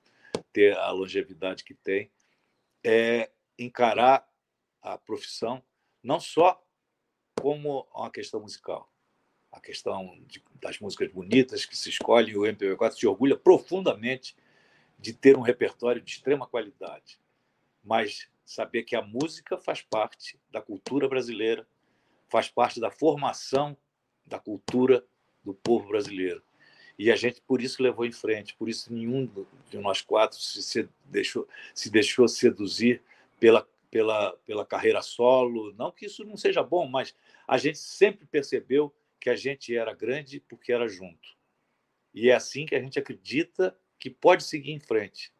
ter 0.54 0.78
a 0.78 0.92
longevidade 0.92 1.64
que 1.64 1.74
tem 1.74 2.10
é 2.84 3.30
encarar 3.58 4.26
a 4.82 4.98
profissão 4.98 5.62
não 6.02 6.20
só 6.20 6.64
como 7.42 7.88
uma 7.94 8.10
questão 8.10 8.40
musical, 8.40 8.90
a 9.52 9.60
questão 9.60 10.18
de, 10.26 10.44
das 10.56 10.80
músicas 10.80 11.12
bonitas 11.12 11.66
que 11.66 11.76
se 11.76 11.90
escolhem, 11.90 12.38
o 12.38 12.42
MPB4 12.42 12.92
se 12.92 13.08
orgulha 13.08 13.38
profundamente 13.38 14.36
de 14.98 15.14
ter 15.14 15.38
um 15.38 15.42
repertório 15.42 16.02
de 16.02 16.12
extrema 16.12 16.48
qualidade, 16.48 17.20
mas 17.84 18.30
saber 18.50 18.82
que 18.82 18.95
a 18.95 19.02
música 19.04 19.60
faz 19.60 19.84
parte 19.84 20.39
da 20.50 20.60
cultura 20.60 21.08
brasileira, 21.08 21.68
faz 22.28 22.50
parte 22.50 22.80
da 22.80 22.89
formação 22.89 23.78
da 24.26 24.39
cultura 24.39 25.06
do 25.43 25.54
povo 25.54 25.89
brasileiro. 25.89 26.41
E 26.97 27.12
a 27.12 27.16
gente, 27.16 27.41
por 27.41 27.62
isso, 27.62 27.84
levou 27.84 28.08
em 28.08 28.12
frente, 28.12 28.56
por 28.56 28.68
isso 28.68 28.91
nenhum 28.91 29.30
de 29.70 29.78
nós 29.78 30.02
quatro 30.02 30.39
se 30.39 30.89
deixou, 31.06 31.47
se 31.76 31.91
deixou 31.91 32.28
seduzir 32.28 33.04
pela, 33.39 33.68
pela, 33.91 34.36
pela 34.47 34.66
carreira 34.66 35.04
solo. 35.04 35.72
Não 35.74 35.91
que 35.91 36.08
isso 36.08 36.26
não 36.26 36.36
seja 36.36 36.64
bom, 36.64 36.88
mas 36.88 37.16
a 37.47 37.56
gente 37.56 37.78
sempre 37.78 38.26
percebeu 38.26 38.91
que 39.20 39.30
a 39.30 39.36
gente 39.36 39.78
era 39.78 39.93
grande 39.93 40.39
porque 40.39 40.74
era 40.74 40.88
junto. 40.88 41.38
E 42.12 42.32
é 42.32 42.34
assim 42.34 42.66
que 42.66 42.74
a 42.74 42.82
gente 42.82 42.97
acredita 42.97 43.78
que 44.00 44.10
pode 44.10 44.43
seguir 44.43 44.72
em 44.72 44.80
frente. 44.80 45.32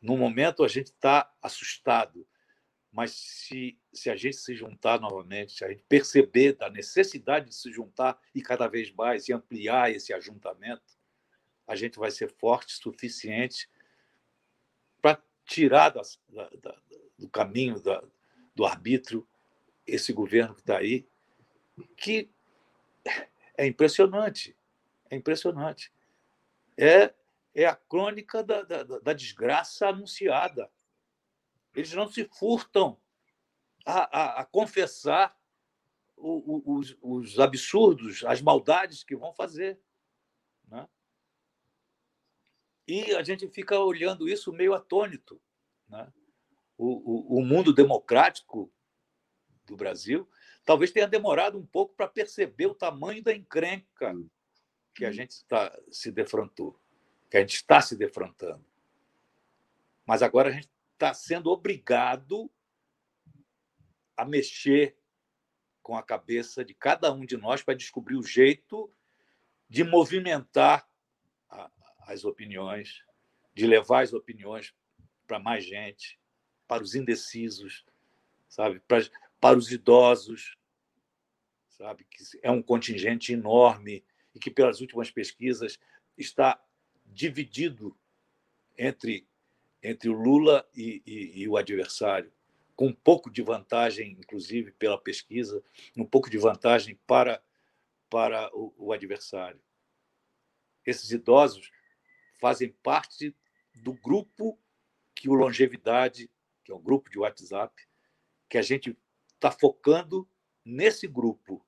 No 0.00 0.16
momento, 0.16 0.64
a 0.64 0.68
gente 0.68 0.86
está 0.86 1.32
assustado, 1.42 2.26
mas 2.90 3.12
se, 3.12 3.78
se 3.92 4.10
a 4.10 4.16
gente 4.16 4.36
se 4.36 4.54
juntar 4.54 5.00
novamente, 5.00 5.52
se 5.52 5.64
a 5.64 5.68
gente 5.68 5.84
perceber 5.88 6.54
da 6.54 6.70
necessidade 6.70 7.50
de 7.50 7.54
se 7.54 7.70
juntar 7.70 8.18
e 8.34 8.42
cada 8.42 8.66
vez 8.66 8.90
mais 8.92 9.28
e 9.28 9.32
ampliar 9.32 9.90
esse 9.90 10.12
ajuntamento, 10.12 10.98
a 11.66 11.76
gente 11.76 11.98
vai 11.98 12.10
ser 12.10 12.32
forte 12.32 12.74
o 12.74 12.82
suficiente 12.82 13.68
para 15.00 15.22
tirar 15.44 15.90
da, 15.90 16.02
da, 16.28 16.82
do 17.18 17.28
caminho 17.28 17.80
da, 17.80 18.02
do 18.54 18.64
arbítrio 18.64 19.26
esse 19.86 20.12
governo 20.12 20.54
que 20.54 20.60
está 20.60 20.78
aí, 20.78 21.06
que 21.96 22.30
é 23.56 23.66
impressionante, 23.66 24.56
é 25.08 25.16
impressionante. 25.16 25.92
É, 26.76 27.14
é 27.62 27.66
a 27.66 27.76
crônica 27.76 28.42
da, 28.42 28.62
da, 28.62 28.82
da 28.82 29.12
desgraça 29.12 29.88
anunciada 29.88 30.70
eles 31.74 31.92
não 31.92 32.08
se 32.08 32.24
furtam 32.24 33.00
a, 33.86 34.18
a, 34.18 34.40
a 34.40 34.44
confessar 34.44 35.36
o, 36.16 36.72
o, 36.72 36.78
os, 36.78 36.96
os, 37.00 37.38
absurdos, 37.38 38.24
as 38.24 38.42
maldades 38.42 39.02
que 39.02 39.16
vão 39.16 39.32
fazer. 39.32 39.80
Né? 40.68 40.88
E 42.86 43.14
a 43.14 43.22
gente 43.22 43.48
fica 43.48 43.78
olhando 43.78 44.28
isso 44.28 44.52
meio 44.52 44.74
atônito. 44.74 45.40
Né? 45.88 46.12
O, 46.76 47.36
o, 47.36 47.38
o 47.38 47.44
mundo 47.44 47.72
democrático 47.72 48.72
do 49.64 49.76
Brasil 49.76 50.28
talvez 50.64 50.90
tenha 50.90 51.06
demorado 51.06 51.58
um 51.58 51.64
pouco 51.64 51.94
para 51.94 52.08
perceber 52.08 52.66
o 52.66 52.74
tamanho 52.74 53.22
da 53.22 53.34
encrenca 53.34 54.14
que 54.94 55.04
a 55.04 55.12
gente 55.12 55.30
está 55.30 55.74
se 55.90 56.10
defrontou, 56.10 56.78
que 57.30 57.36
a 57.36 57.40
gente 57.40 57.54
está 57.54 57.80
se 57.80 57.96
defrontando. 57.96 58.64
Mas 60.04 60.22
agora 60.22 60.48
a 60.48 60.52
gente 60.52 60.68
está 60.92 61.14
sendo 61.14 61.50
obrigado 61.50 62.50
a 64.16 64.24
mexer 64.24 64.98
com 65.82 65.96
a 65.96 66.02
cabeça 66.02 66.64
de 66.64 66.74
cada 66.74 67.12
um 67.12 67.24
de 67.24 67.36
nós 67.36 67.62
para 67.62 67.74
descobrir 67.74 68.16
o 68.16 68.22
jeito 68.22 68.92
de 69.68 69.84
movimentar 69.84 70.88
as 72.00 72.24
opiniões, 72.24 73.04
de 73.54 73.66
levar 73.66 74.02
as 74.02 74.12
opiniões 74.12 74.74
para 75.26 75.38
mais 75.38 75.64
gente, 75.64 76.18
para 76.66 76.82
os 76.82 76.96
indecisos, 76.96 77.84
sabe, 78.48 78.80
para, 78.80 79.08
para 79.40 79.56
os 79.56 79.70
idosos, 79.70 80.58
sabe, 81.68 82.04
que 82.04 82.22
é 82.42 82.50
um 82.50 82.60
contingente 82.60 83.32
enorme 83.32 84.04
e 84.34 84.40
que 84.40 84.50
pelas 84.50 84.80
últimas 84.80 85.10
pesquisas 85.10 85.78
está 86.18 86.60
dividido 87.12 87.96
entre 88.76 89.26
entre 89.82 90.08
o 90.08 90.12
Lula 90.12 90.68
e, 90.74 91.02
e, 91.06 91.40
e, 91.40 91.48
o 91.48 91.56
adversário, 91.56 92.30
com 92.76 92.88
um 92.88 92.92
pouco 92.92 93.30
de 93.30 93.42
vantagem, 93.42 94.12
inclusive 94.12 94.72
pela 94.72 95.00
pesquisa, 95.00 95.62
um 95.96 96.04
pouco 96.04 96.28
de 96.28 96.38
vantagem 96.38 96.98
para, 97.06 97.42
para 98.08 98.54
o, 98.54 98.74
o 98.76 98.92
adversário. 98.92 99.60
Esses 100.84 101.10
idosos 101.10 101.70
fazem 102.38 102.72
parte 102.82 103.34
do 103.74 103.92
grupo 103.92 104.58
que 105.14 105.28
o 105.28 105.34
Longevidade, 105.34 106.30
que 106.64 106.72
é 106.72 106.74
um 106.74 106.82
grupo 106.82 107.10
de 107.10 107.18
WhatsApp, 107.18 107.74
que 108.48 108.58
a 108.58 108.62
gente 108.62 108.96
está 109.34 109.50
focando 109.50 110.28
nesse 110.64 111.06
grupo 111.06 111.64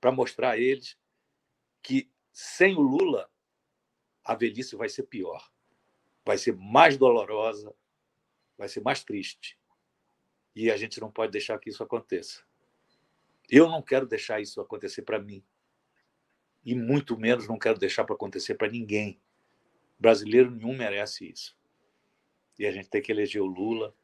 para 0.00 0.12
mostrar 0.12 0.52
a 0.52 0.58
eles 0.58 0.96
que 1.82 2.10
sem 2.32 2.76
o 2.76 2.80
Lula 2.80 3.29
a 4.24 4.34
velhice 4.34 4.76
vai 4.76 4.88
ser 4.88 5.04
pior 5.04 5.50
vai 6.24 6.38
ser 6.38 6.56
mais 6.56 6.96
dolorosa, 6.96 7.74
vai 8.56 8.68
ser 8.68 8.80
mais 8.82 9.02
triste. 9.02 9.58
E 10.54 10.70
a 10.70 10.76
gente 10.76 11.00
não 11.00 11.10
pode 11.10 11.32
deixar 11.32 11.58
que 11.58 11.70
isso 11.70 11.82
aconteça. 11.82 12.44
Eu 13.48 13.68
não 13.68 13.82
quero 13.82 14.06
deixar 14.06 14.40
isso 14.40 14.60
acontecer 14.60 15.02
para 15.02 15.18
mim. 15.18 15.42
E 16.64 16.74
muito 16.74 17.18
menos 17.18 17.48
não 17.48 17.58
quero 17.58 17.78
deixar 17.78 18.04
para 18.04 18.14
acontecer 18.14 18.54
para 18.54 18.68
ninguém. 18.70 19.20
Brasileiro 19.98 20.50
nenhum 20.50 20.76
merece 20.76 21.28
isso. 21.28 21.56
E 22.58 22.66
a 22.66 22.72
gente 22.72 22.88
tem 22.88 23.00
que 23.00 23.10
eleger 23.10 23.40
o 23.40 23.46
Lula 23.46 23.94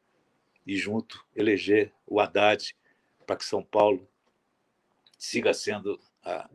e 0.65 0.75
junto 0.75 1.25
eleger 1.35 1.93
o 2.05 2.19
Haddad 2.19 2.75
para 3.25 3.35
que 3.35 3.45
São 3.45 3.63
Paulo 3.63 4.07
siga 5.17 5.53
sendo 5.53 5.99
a, 6.23 6.49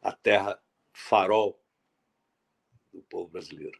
a 0.00 0.12
terra 0.12 0.62
farol 0.92 1.60
do 2.94 3.02
povo 3.02 3.30
brasileiro. 3.30 3.78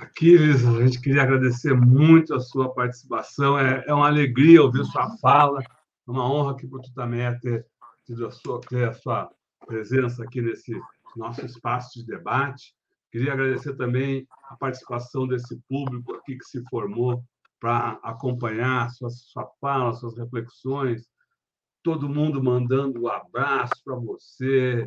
Aquiles, 0.00 0.64
a 0.64 0.84
gente 0.84 1.00
queria 1.00 1.22
agradecer 1.22 1.74
muito 1.74 2.34
a 2.34 2.40
sua 2.40 2.72
participação. 2.72 3.58
É, 3.58 3.84
é 3.86 3.94
uma 3.94 4.06
alegria 4.06 4.62
ouvir 4.62 4.84
sua 4.86 5.16
fala. 5.18 5.60
É 5.60 6.10
uma 6.10 6.28
honra 6.30 6.52
aqui 6.52 6.66
para 6.66 6.78
o 6.78 6.82
Tutamé 6.82 7.38
ter, 7.38 7.66
ter, 8.06 8.24
a 8.24 8.30
sua, 8.30 8.60
ter 8.60 8.88
a 8.88 8.92
sua 8.94 9.30
presença 9.66 10.24
aqui 10.24 10.40
nesse 10.40 10.72
nosso 11.16 11.44
espaço 11.44 12.00
de 12.00 12.06
debate. 12.06 12.74
Queria 13.10 13.32
agradecer 13.32 13.76
também 13.76 14.26
a 14.48 14.56
participação 14.56 15.26
desse 15.26 15.60
público 15.68 16.14
aqui 16.14 16.36
que 16.36 16.44
se 16.44 16.62
formou 16.70 17.22
para 17.60 18.00
acompanhar 18.02 18.90
sua, 18.90 19.10
sua 19.10 19.46
fala, 19.60 19.92
suas 19.92 20.16
reflexões. 20.16 21.06
Todo 21.82 22.08
mundo 22.08 22.42
mandando 22.42 23.02
um 23.02 23.08
abraço 23.08 23.74
para 23.84 23.94
você, 23.94 24.84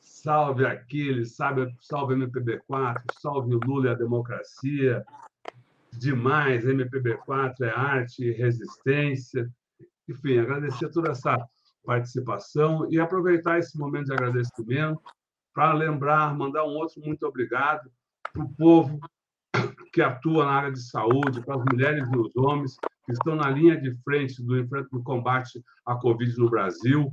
salve 0.00 0.66
Aquiles, 0.66 1.36
salve, 1.36 1.72
salve 1.80 2.14
MPB4, 2.14 3.02
salve 3.20 3.54
o 3.54 3.60
Lula 3.64 3.88
e 3.88 3.90
a 3.90 3.94
democracia. 3.94 5.04
Demais, 5.92 6.64
MPB4 6.64 7.54
é 7.62 7.70
arte 7.70 8.24
e 8.24 8.32
resistência. 8.32 9.50
Enfim, 10.08 10.38
agradecer 10.38 10.88
toda 10.90 11.10
essa 11.10 11.38
participação 11.84 12.86
e 12.90 12.98
aproveitar 12.98 13.58
esse 13.58 13.78
momento 13.78 14.06
de 14.06 14.12
agradecimento 14.12 15.00
para 15.54 15.72
lembrar, 15.72 16.36
mandar 16.36 16.64
um 16.64 16.76
outro 16.76 17.00
muito 17.00 17.24
obrigado 17.26 17.90
para 18.32 18.42
o 18.42 18.54
povo 18.54 19.00
que 19.92 20.02
atua 20.02 20.44
na 20.44 20.52
área 20.52 20.72
de 20.72 20.82
saúde, 20.82 21.44
para 21.44 21.56
as 21.56 21.64
mulheres 21.64 22.08
e 22.12 22.16
os 22.16 22.36
homens 22.36 22.76
que 23.04 23.12
estão 23.12 23.34
na 23.34 23.50
linha 23.50 23.80
de 23.80 23.96
frente 24.04 24.42
do, 24.42 24.62
do 24.64 25.02
combate 25.02 25.64
à 25.84 25.94
Covid 25.96 26.38
no 26.38 26.50
Brasil, 26.50 27.10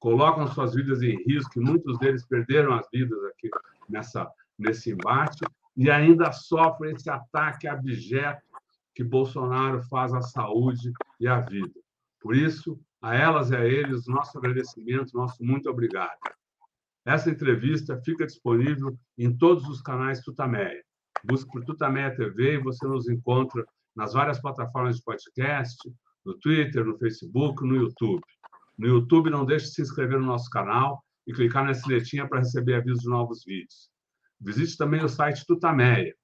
colocam 0.00 0.48
suas 0.48 0.74
vidas 0.74 1.02
em 1.02 1.22
risco, 1.24 1.60
muitos 1.60 1.98
deles 1.98 2.26
perderam 2.26 2.72
as 2.72 2.88
vidas 2.90 3.22
aqui 3.24 3.50
nessa, 3.88 4.28
nesse 4.58 4.90
embate, 4.90 5.44
e 5.76 5.90
ainda 5.90 6.32
sofrem 6.32 6.94
esse 6.94 7.08
ataque 7.08 7.68
abjeto 7.68 8.42
que 8.94 9.04
Bolsonaro 9.04 9.82
faz 9.84 10.12
à 10.12 10.22
saúde 10.22 10.90
e 11.20 11.28
à 11.28 11.40
vida. 11.40 11.78
Por 12.20 12.34
isso, 12.34 12.80
a 13.00 13.14
elas 13.14 13.50
e 13.50 13.56
a 13.56 13.64
eles, 13.64 14.06
nosso 14.06 14.36
agradecimento, 14.36 15.16
nosso 15.16 15.42
muito 15.44 15.70
obrigado. 15.70 16.18
Essa 17.04 17.30
entrevista 17.30 18.00
fica 18.04 18.26
disponível 18.26 18.98
em 19.16 19.34
todos 19.36 19.66
os 19.68 19.80
canais 19.80 20.20
Tutameia. 20.20 20.82
Busque 21.24 21.50
por 21.50 21.64
Tutameia 21.64 22.14
TV 22.14 22.54
e 22.54 22.62
você 22.62 22.86
nos 22.86 23.08
encontra 23.08 23.64
nas 23.94 24.12
várias 24.12 24.40
plataformas 24.40 24.96
de 24.96 25.02
podcast, 25.02 25.76
no 26.24 26.38
Twitter, 26.38 26.84
no 26.84 26.98
Facebook, 26.98 27.66
no 27.66 27.76
YouTube. 27.76 28.22
No 28.80 28.86
YouTube, 28.86 29.28
não 29.28 29.44
deixe 29.44 29.66
de 29.66 29.74
se 29.74 29.82
inscrever 29.82 30.18
no 30.18 30.24
nosso 30.24 30.48
canal 30.48 31.04
e 31.26 31.34
clicar 31.34 31.66
na 31.66 31.74
sinetinha 31.74 32.26
para 32.26 32.38
receber 32.38 32.76
avisos 32.76 33.02
de 33.02 33.10
novos 33.10 33.44
vídeos. 33.44 33.90
Visite 34.40 34.78
também 34.78 35.04
o 35.04 35.08
site 35.08 35.44
Tutameia. 35.46 36.14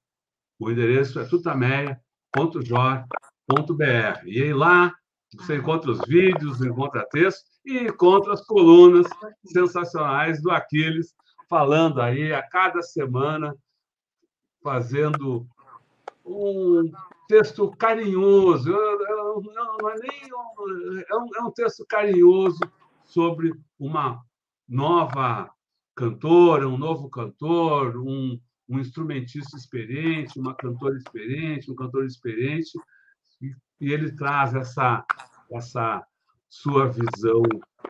O 0.57 0.71
endereço 0.71 1.19
é 1.19 1.25
tutameia.jor.br. 1.25 4.25
E 4.25 4.41
aí 4.41 4.53
lá 4.55 4.91
você 5.35 5.57
encontra 5.57 5.91
os 5.91 5.99
vídeos, 6.07 6.59
encontra 6.59 7.07
texto 7.11 7.45
e 7.63 7.77
encontra 7.77 8.33
as 8.33 8.43
colunas 8.43 9.05
sensacionais 9.45 10.41
do 10.41 10.49
Aquiles, 10.49 11.13
falando 11.47 12.01
aí 12.01 12.33
a 12.33 12.41
cada 12.41 12.81
semana, 12.81 13.55
fazendo 14.63 15.45
um 16.25 16.91
texto 17.27 17.69
carinhoso, 17.77 18.71
não 18.71 19.89
é 19.89 19.95
nem 19.99 20.29
é 21.09 21.15
um, 21.15 21.35
é 21.35 21.41
um 21.43 21.51
texto 21.51 21.85
carinhoso 21.87 22.59
sobre 23.03 23.53
uma 23.79 24.21
nova 24.67 25.49
cantora, 25.95 26.67
um 26.67 26.77
novo 26.77 27.09
cantor, 27.09 27.97
um, 27.97 28.39
um 28.69 28.79
instrumentista 28.79 29.57
experiente, 29.57 30.39
uma 30.39 30.53
cantora 30.53 30.97
experiente, 30.97 31.71
um 31.71 31.75
cantor 31.75 32.05
experiente, 32.05 32.71
e, 33.41 33.51
e 33.81 33.93
ele 33.93 34.11
traz 34.11 34.53
essa, 34.53 35.05
essa 35.51 36.05
sua 36.49 36.87
visão 36.87 37.41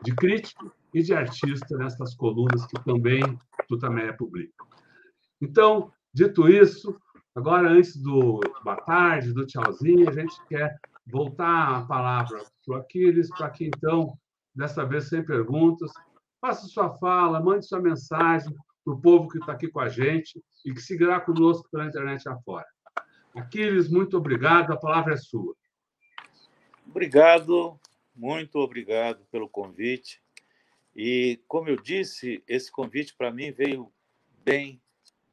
de 0.02 0.14
crítico 0.14 0.72
e 0.94 1.02
de 1.02 1.12
artista 1.14 1.76
nessas 1.76 2.14
colunas 2.14 2.66
que 2.66 2.82
também 2.84 3.20
tu 3.68 3.78
também 3.78 4.14
publica. 4.16 4.64
Então, 5.40 5.92
dito 6.12 6.48
isso, 6.48 6.98
Agora, 7.38 7.70
antes 7.70 7.96
do 7.96 8.40
boa 8.64 8.76
tarde, 8.78 9.32
do 9.32 9.46
tchauzinho, 9.46 10.10
a 10.10 10.12
gente 10.12 10.34
quer 10.48 10.76
voltar 11.06 11.76
a 11.76 11.86
palavra 11.86 12.44
para 12.66 12.74
o 12.74 12.76
Aquiles, 12.76 13.30
para 13.30 13.48
que, 13.48 13.66
então, 13.66 14.18
dessa 14.52 14.84
vez 14.84 15.04
sem 15.04 15.24
perguntas, 15.24 15.92
faça 16.40 16.66
sua 16.66 16.98
fala, 16.98 17.38
mande 17.38 17.64
sua 17.64 17.80
mensagem 17.80 18.52
para 18.84 18.92
o 18.92 19.00
povo 19.00 19.28
que 19.28 19.38
está 19.38 19.52
aqui 19.52 19.68
com 19.68 19.78
a 19.78 19.88
gente 19.88 20.42
e 20.66 20.74
que 20.74 20.80
seguirá 20.80 21.20
conosco 21.20 21.68
pela 21.70 21.86
internet 21.86 22.28
afora. 22.28 22.66
Aquiles, 23.36 23.88
muito 23.88 24.16
obrigado, 24.16 24.72
a 24.72 24.76
palavra 24.76 25.14
é 25.14 25.16
sua. 25.16 25.54
Obrigado, 26.84 27.78
muito 28.16 28.58
obrigado 28.58 29.24
pelo 29.30 29.48
convite. 29.48 30.20
E, 30.92 31.40
como 31.46 31.68
eu 31.68 31.80
disse, 31.80 32.42
esse 32.48 32.68
convite 32.68 33.14
para 33.16 33.30
mim 33.30 33.52
veio 33.52 33.92
bem, 34.44 34.82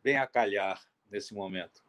bem 0.03 0.17
a 0.17 0.27
calhar 0.27 0.79
nesse 1.09 1.33
momento. 1.33 1.84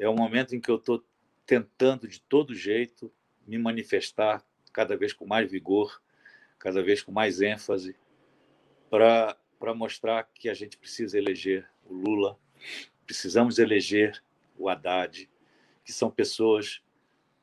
É 0.00 0.08
um 0.08 0.14
momento 0.14 0.56
em 0.56 0.60
que 0.60 0.70
eu 0.70 0.76
estou 0.76 1.04
tentando, 1.44 2.08
de 2.08 2.22
todo 2.22 2.54
jeito, 2.54 3.12
me 3.46 3.58
manifestar 3.58 4.42
cada 4.72 4.96
vez 4.96 5.12
com 5.12 5.26
mais 5.26 5.50
vigor, 5.50 6.00
cada 6.58 6.82
vez 6.82 7.02
com 7.02 7.12
mais 7.12 7.42
ênfase, 7.42 7.94
para 8.88 9.36
mostrar 9.74 10.24
que 10.34 10.48
a 10.48 10.54
gente 10.54 10.78
precisa 10.78 11.18
eleger 11.18 11.68
o 11.84 11.92
Lula, 11.92 12.38
precisamos 13.04 13.58
eleger 13.58 14.24
o 14.56 14.70
Haddad, 14.70 15.28
que 15.84 15.92
são 15.92 16.10
pessoas, 16.10 16.80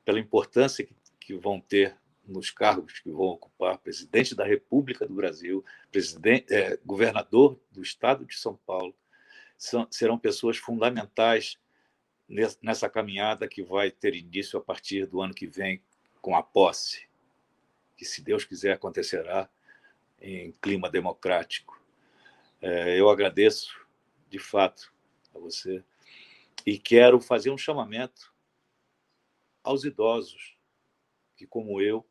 pela 0.04 0.20
importância 0.20 0.84
que, 0.84 0.96
que 1.20 1.36
vão 1.36 1.62
ter 1.62 1.96
nos 2.28 2.50
cargos 2.50 3.00
que 3.00 3.12
vão 3.12 3.28
ocupar, 3.28 3.78
presidente 3.78 4.34
da 4.34 4.44
República 4.44 5.06
do 5.06 5.14
Brasil, 5.14 5.64
presidente, 5.92 6.52
é, 6.52 6.80
governador 6.84 7.60
do 7.72 7.84
Estado 7.84 8.26
de 8.26 8.36
São 8.36 8.60
Paulo, 8.66 8.96
são, 9.56 9.88
serão 9.92 10.18
pessoas 10.18 10.58
fundamentais 10.58 11.60
nessa 12.28 12.90
caminhada 12.90 13.48
que 13.48 13.64
vai 13.64 13.90
ter 13.90 14.16
início 14.16 14.60
a 14.60 14.62
partir 14.62 15.06
do 15.06 15.22
ano 15.22 15.34
que 15.34 15.48
vem 15.48 15.82
com 16.22 16.36
a 16.36 16.44
posse, 16.44 17.08
que, 17.96 18.06
se 18.06 18.22
Deus 18.22 18.44
quiser, 18.44 18.74
acontecerá 18.74 19.50
em 20.20 20.52
clima 20.62 20.90
democrático. 20.90 21.82
É, 22.62 23.00
eu 23.00 23.10
agradeço, 23.10 23.80
de 24.30 24.40
fato, 24.40 24.92
a 25.34 25.40
você 25.40 25.84
e 26.66 26.78
quero 26.78 27.22
fazer 27.22 27.50
um 27.50 27.58
chamamento 27.58 28.34
aos 29.64 29.86
idosos 29.86 30.58
que, 31.36 31.48
como 31.48 31.80
eu, 31.80 32.06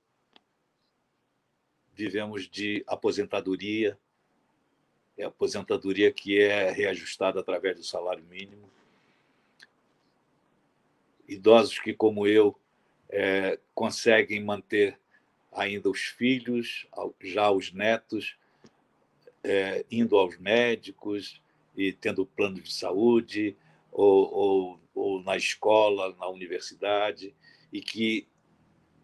vivemos 1.92 2.48
de 2.48 2.84
aposentadoria, 2.86 3.98
é 5.16 5.24
aposentadoria 5.24 6.12
que 6.12 6.38
é 6.38 6.70
reajustada 6.70 7.40
através 7.40 7.76
do 7.76 7.84
salário 7.84 8.24
mínimo, 8.24 8.70
idosos 11.28 11.78
que, 11.78 11.92
como 11.92 12.26
eu, 12.26 12.58
é, 13.08 13.58
conseguem 13.74 14.42
manter 14.42 14.98
ainda 15.52 15.88
os 15.88 16.00
filhos, 16.00 16.86
já 17.20 17.50
os 17.50 17.72
netos, 17.72 18.36
é, 19.42 19.84
indo 19.90 20.16
aos 20.16 20.36
médicos 20.38 21.40
e 21.76 21.92
tendo 21.92 22.26
plano 22.26 22.60
de 22.60 22.72
saúde, 22.72 23.56
ou, 23.92 24.34
ou, 24.34 24.80
ou, 24.94 25.22
na 25.22 25.36
escola, 25.36 26.14
na 26.18 26.28
universidade, 26.28 27.34
e 27.72 27.80
que 27.80 28.28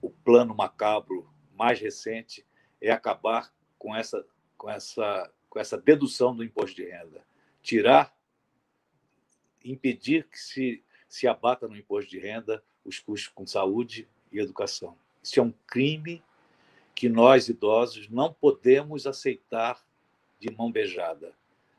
o 0.01 0.11
plano 0.11 0.55
macabro 0.55 1.29
mais 1.57 1.81
recente 1.81 2.45
é 2.81 2.91
acabar 2.91 3.53
com 3.79 3.95
essa, 3.95 4.25
com 4.59 4.69
essa, 4.69 5.33
com 5.49 5.59
essa 5.59 5.79
dedução 5.79 6.35
do 6.35 6.45
imposto 6.45 6.77
de 6.77 6.85
renda. 6.85 7.25
Tirar, 7.63 8.15
impedir 9.65 10.29
que 10.29 10.39
se 10.39 10.85
se 11.13 11.29
abata 11.29 11.69
no 11.69 11.77
imposto 11.77 12.11
de 12.11 12.19
renda 12.19 12.65
os 12.83 12.99
custos 12.99 13.29
com 13.35 13.47
saúde 13.47 14.09
e 14.33 14.39
educação. 14.39 14.97
Isso 15.23 15.39
é 15.39 15.43
um 15.43 15.53
crime 15.67 16.25
que 16.95 17.07
nós, 17.07 17.51
idosos, 17.51 18.09
não 18.09 18.33
podemos 18.33 19.07
aceitar 19.07 19.85
de 20.41 20.51
mão 20.51 20.73
beijada. 20.73 21.37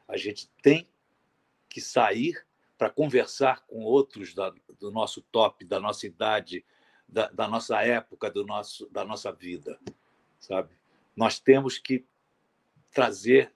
A 0.07 0.17
gente 0.17 0.47
tem 0.61 0.87
que 1.67 1.81
sair 1.81 2.45
para 2.77 2.91
conversar 2.91 3.65
com 3.65 3.81
outros 3.83 4.35
da, 4.35 4.53
do 4.79 4.91
nosso 4.91 5.19
top, 5.23 5.65
da 5.65 5.79
nossa 5.79 6.05
idade, 6.05 6.63
da, 7.09 7.27
da, 7.29 7.47
nossa 7.47 7.81
época, 7.81 8.29
do 8.29 8.45
nosso, 8.45 8.87
da 8.91 9.03
nossa 9.03 9.31
vida, 9.31 9.79
sabe? 10.39 10.69
Nós 11.15 11.39
temos 11.39 11.79
que 11.79 12.05
trazer 12.91 13.51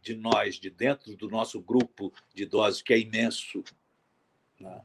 de 0.00 0.14
nós, 0.14 0.60
de 0.60 0.70
dentro 0.70 1.16
do 1.16 1.28
nosso 1.28 1.60
grupo 1.60 2.12
de 2.32 2.44
idosos, 2.44 2.82
que 2.82 2.94
é 2.94 3.00
imenso, 3.00 3.64
né? 4.60 4.80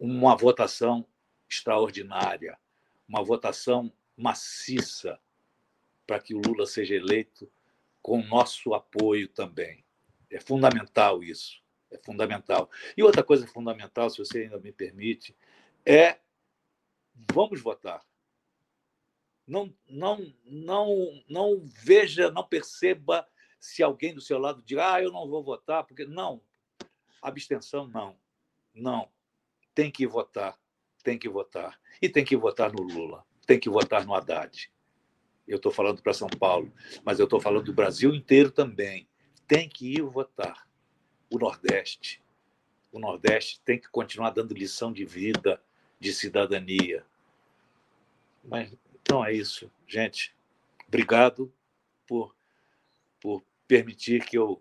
Uma 0.00 0.34
votação 0.34 1.06
extraordinária, 1.46 2.58
uma 3.06 3.22
votação 3.22 3.92
maciça 4.16 5.20
para 6.06 6.18
que 6.18 6.34
o 6.34 6.40
Lula 6.40 6.66
seja 6.66 6.94
eleito 6.94 7.52
com 8.00 8.22
nosso 8.22 8.72
apoio 8.72 9.28
também. 9.28 9.84
É 10.30 10.40
fundamental 10.40 11.22
isso. 11.22 11.60
É 11.90 11.98
fundamental. 11.98 12.70
E 12.96 13.02
outra 13.02 13.22
coisa 13.22 13.46
fundamental, 13.46 14.08
se 14.08 14.18
você 14.18 14.42
ainda 14.42 14.58
me 14.58 14.72
permite, 14.72 15.36
é 15.84 16.18
vamos 17.32 17.60
votar. 17.60 18.00
Não, 19.46 19.74
não, 19.88 20.32
não, 20.44 21.22
não 21.28 21.60
veja, 21.64 22.30
não 22.30 22.46
perceba 22.46 23.28
se 23.58 23.82
alguém 23.82 24.14
do 24.14 24.20
seu 24.20 24.38
lado 24.38 24.62
diz, 24.62 24.78
ah, 24.78 25.02
eu 25.02 25.12
não 25.12 25.28
vou 25.28 25.42
votar, 25.42 25.84
porque 25.84 26.06
não. 26.06 26.40
Abstenção, 27.20 27.86
não. 27.88 28.16
Não. 28.72 29.10
Tem 29.74 29.90
que 29.90 30.06
votar. 30.06 30.58
Tem 31.02 31.18
que 31.18 31.28
votar. 31.28 31.78
E 32.00 32.08
tem 32.08 32.24
que 32.24 32.36
votar 32.36 32.72
no 32.72 32.82
Lula. 32.82 33.24
Tem 33.46 33.58
que 33.58 33.70
votar 33.70 34.04
no 34.04 34.14
Haddad. 34.14 34.70
Eu 35.46 35.56
estou 35.56 35.72
falando 35.72 36.02
para 36.02 36.12
São 36.12 36.28
Paulo, 36.28 36.72
mas 37.04 37.18
eu 37.18 37.24
estou 37.24 37.40
falando 37.40 37.64
do 37.64 37.72
Brasil 37.72 38.14
inteiro 38.14 38.50
também. 38.50 39.08
Tem 39.48 39.68
que 39.68 39.94
ir 39.94 40.02
votar. 40.02 40.68
O 41.28 41.38
Nordeste. 41.38 42.22
O 42.92 42.98
Nordeste 42.98 43.60
tem 43.64 43.78
que 43.78 43.88
continuar 43.88 44.30
dando 44.30 44.54
lição 44.54 44.92
de 44.92 45.04
vida, 45.04 45.62
de 45.98 46.12
cidadania. 46.12 47.04
Mas, 48.44 48.72
então 48.94 49.24
é 49.24 49.32
isso, 49.32 49.70
gente. 49.86 50.34
Obrigado 50.88 51.52
por, 52.06 52.34
por 53.20 53.44
permitir 53.66 54.24
que 54.24 54.36
eu, 54.36 54.60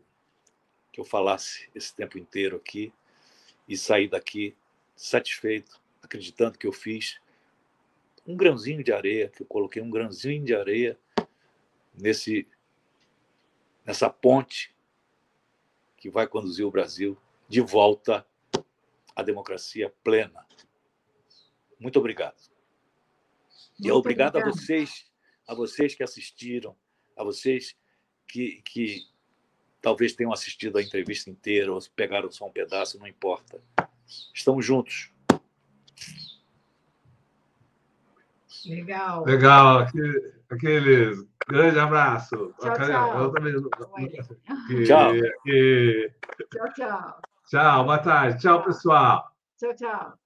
que 0.92 1.00
eu 1.00 1.06
falasse 1.06 1.70
esse 1.74 1.96
tempo 1.96 2.18
inteiro 2.18 2.58
aqui 2.58 2.94
e 3.68 3.78
sair 3.78 4.08
daqui 4.08 4.56
satisfeito, 5.00 5.82
acreditando 6.04 6.58
que 6.58 6.68
eu 6.68 6.74
fiz 6.74 7.22
um 8.28 8.36
grãozinho 8.36 8.84
de 8.84 8.92
areia, 8.92 9.30
que 9.30 9.42
eu 9.42 9.48
coloquei 9.48 9.82
um 9.82 9.90
grãozinho 9.90 10.44
de 10.44 10.54
areia 10.54 11.00
nesse 11.94 12.46
nessa 13.86 14.10
ponte 14.10 14.76
que 15.96 16.10
vai 16.10 16.28
conduzir 16.28 16.66
o 16.66 16.72
Brasil 16.72 17.18
de 17.48 17.62
volta 17.62 18.28
à 19.16 19.24
democracia 19.24 19.90
plena. 20.04 20.46
Muito 21.80 21.98
obrigado. 21.98 22.38
Muito 22.38 23.88
e 23.88 23.92
obrigado, 23.92 24.36
obrigado 24.36 24.38
a 24.38 24.52
vocês, 24.52 25.10
a 25.48 25.56
vocês 25.56 25.96
que 25.96 26.04
assistiram, 26.04 26.76
a 27.16 27.24
vocês 27.24 27.76
que, 28.28 28.62
que 28.64 29.08
talvez 29.82 30.14
tenham 30.14 30.34
assistido 30.34 30.78
a 30.78 30.84
entrevista 30.84 31.30
inteira 31.30 31.74
ou 31.74 31.80
pegaram 31.96 32.30
só 32.30 32.46
um 32.46 32.52
pedaço, 32.52 33.00
não 33.00 33.08
importa. 33.08 33.64
Estamos 34.34 34.66
juntos. 34.66 35.12
Legal. 38.66 39.26
Legal. 39.26 39.80
Aquele, 39.80 40.34
aquele 40.50 41.28
grande 41.48 41.80
abraço. 41.80 42.54
Tchau, 42.60 42.74
tchau. 42.76 43.32
tchau. 44.86 45.14
Tchau, 46.52 46.74
tchau. 46.76 47.22
Tchau, 47.50 47.84
boa 47.84 47.98
tarde. 47.98 48.40
Tchau, 48.40 48.64
pessoal. 48.64 49.32
Tchau, 49.58 49.76
tchau. 49.76 50.20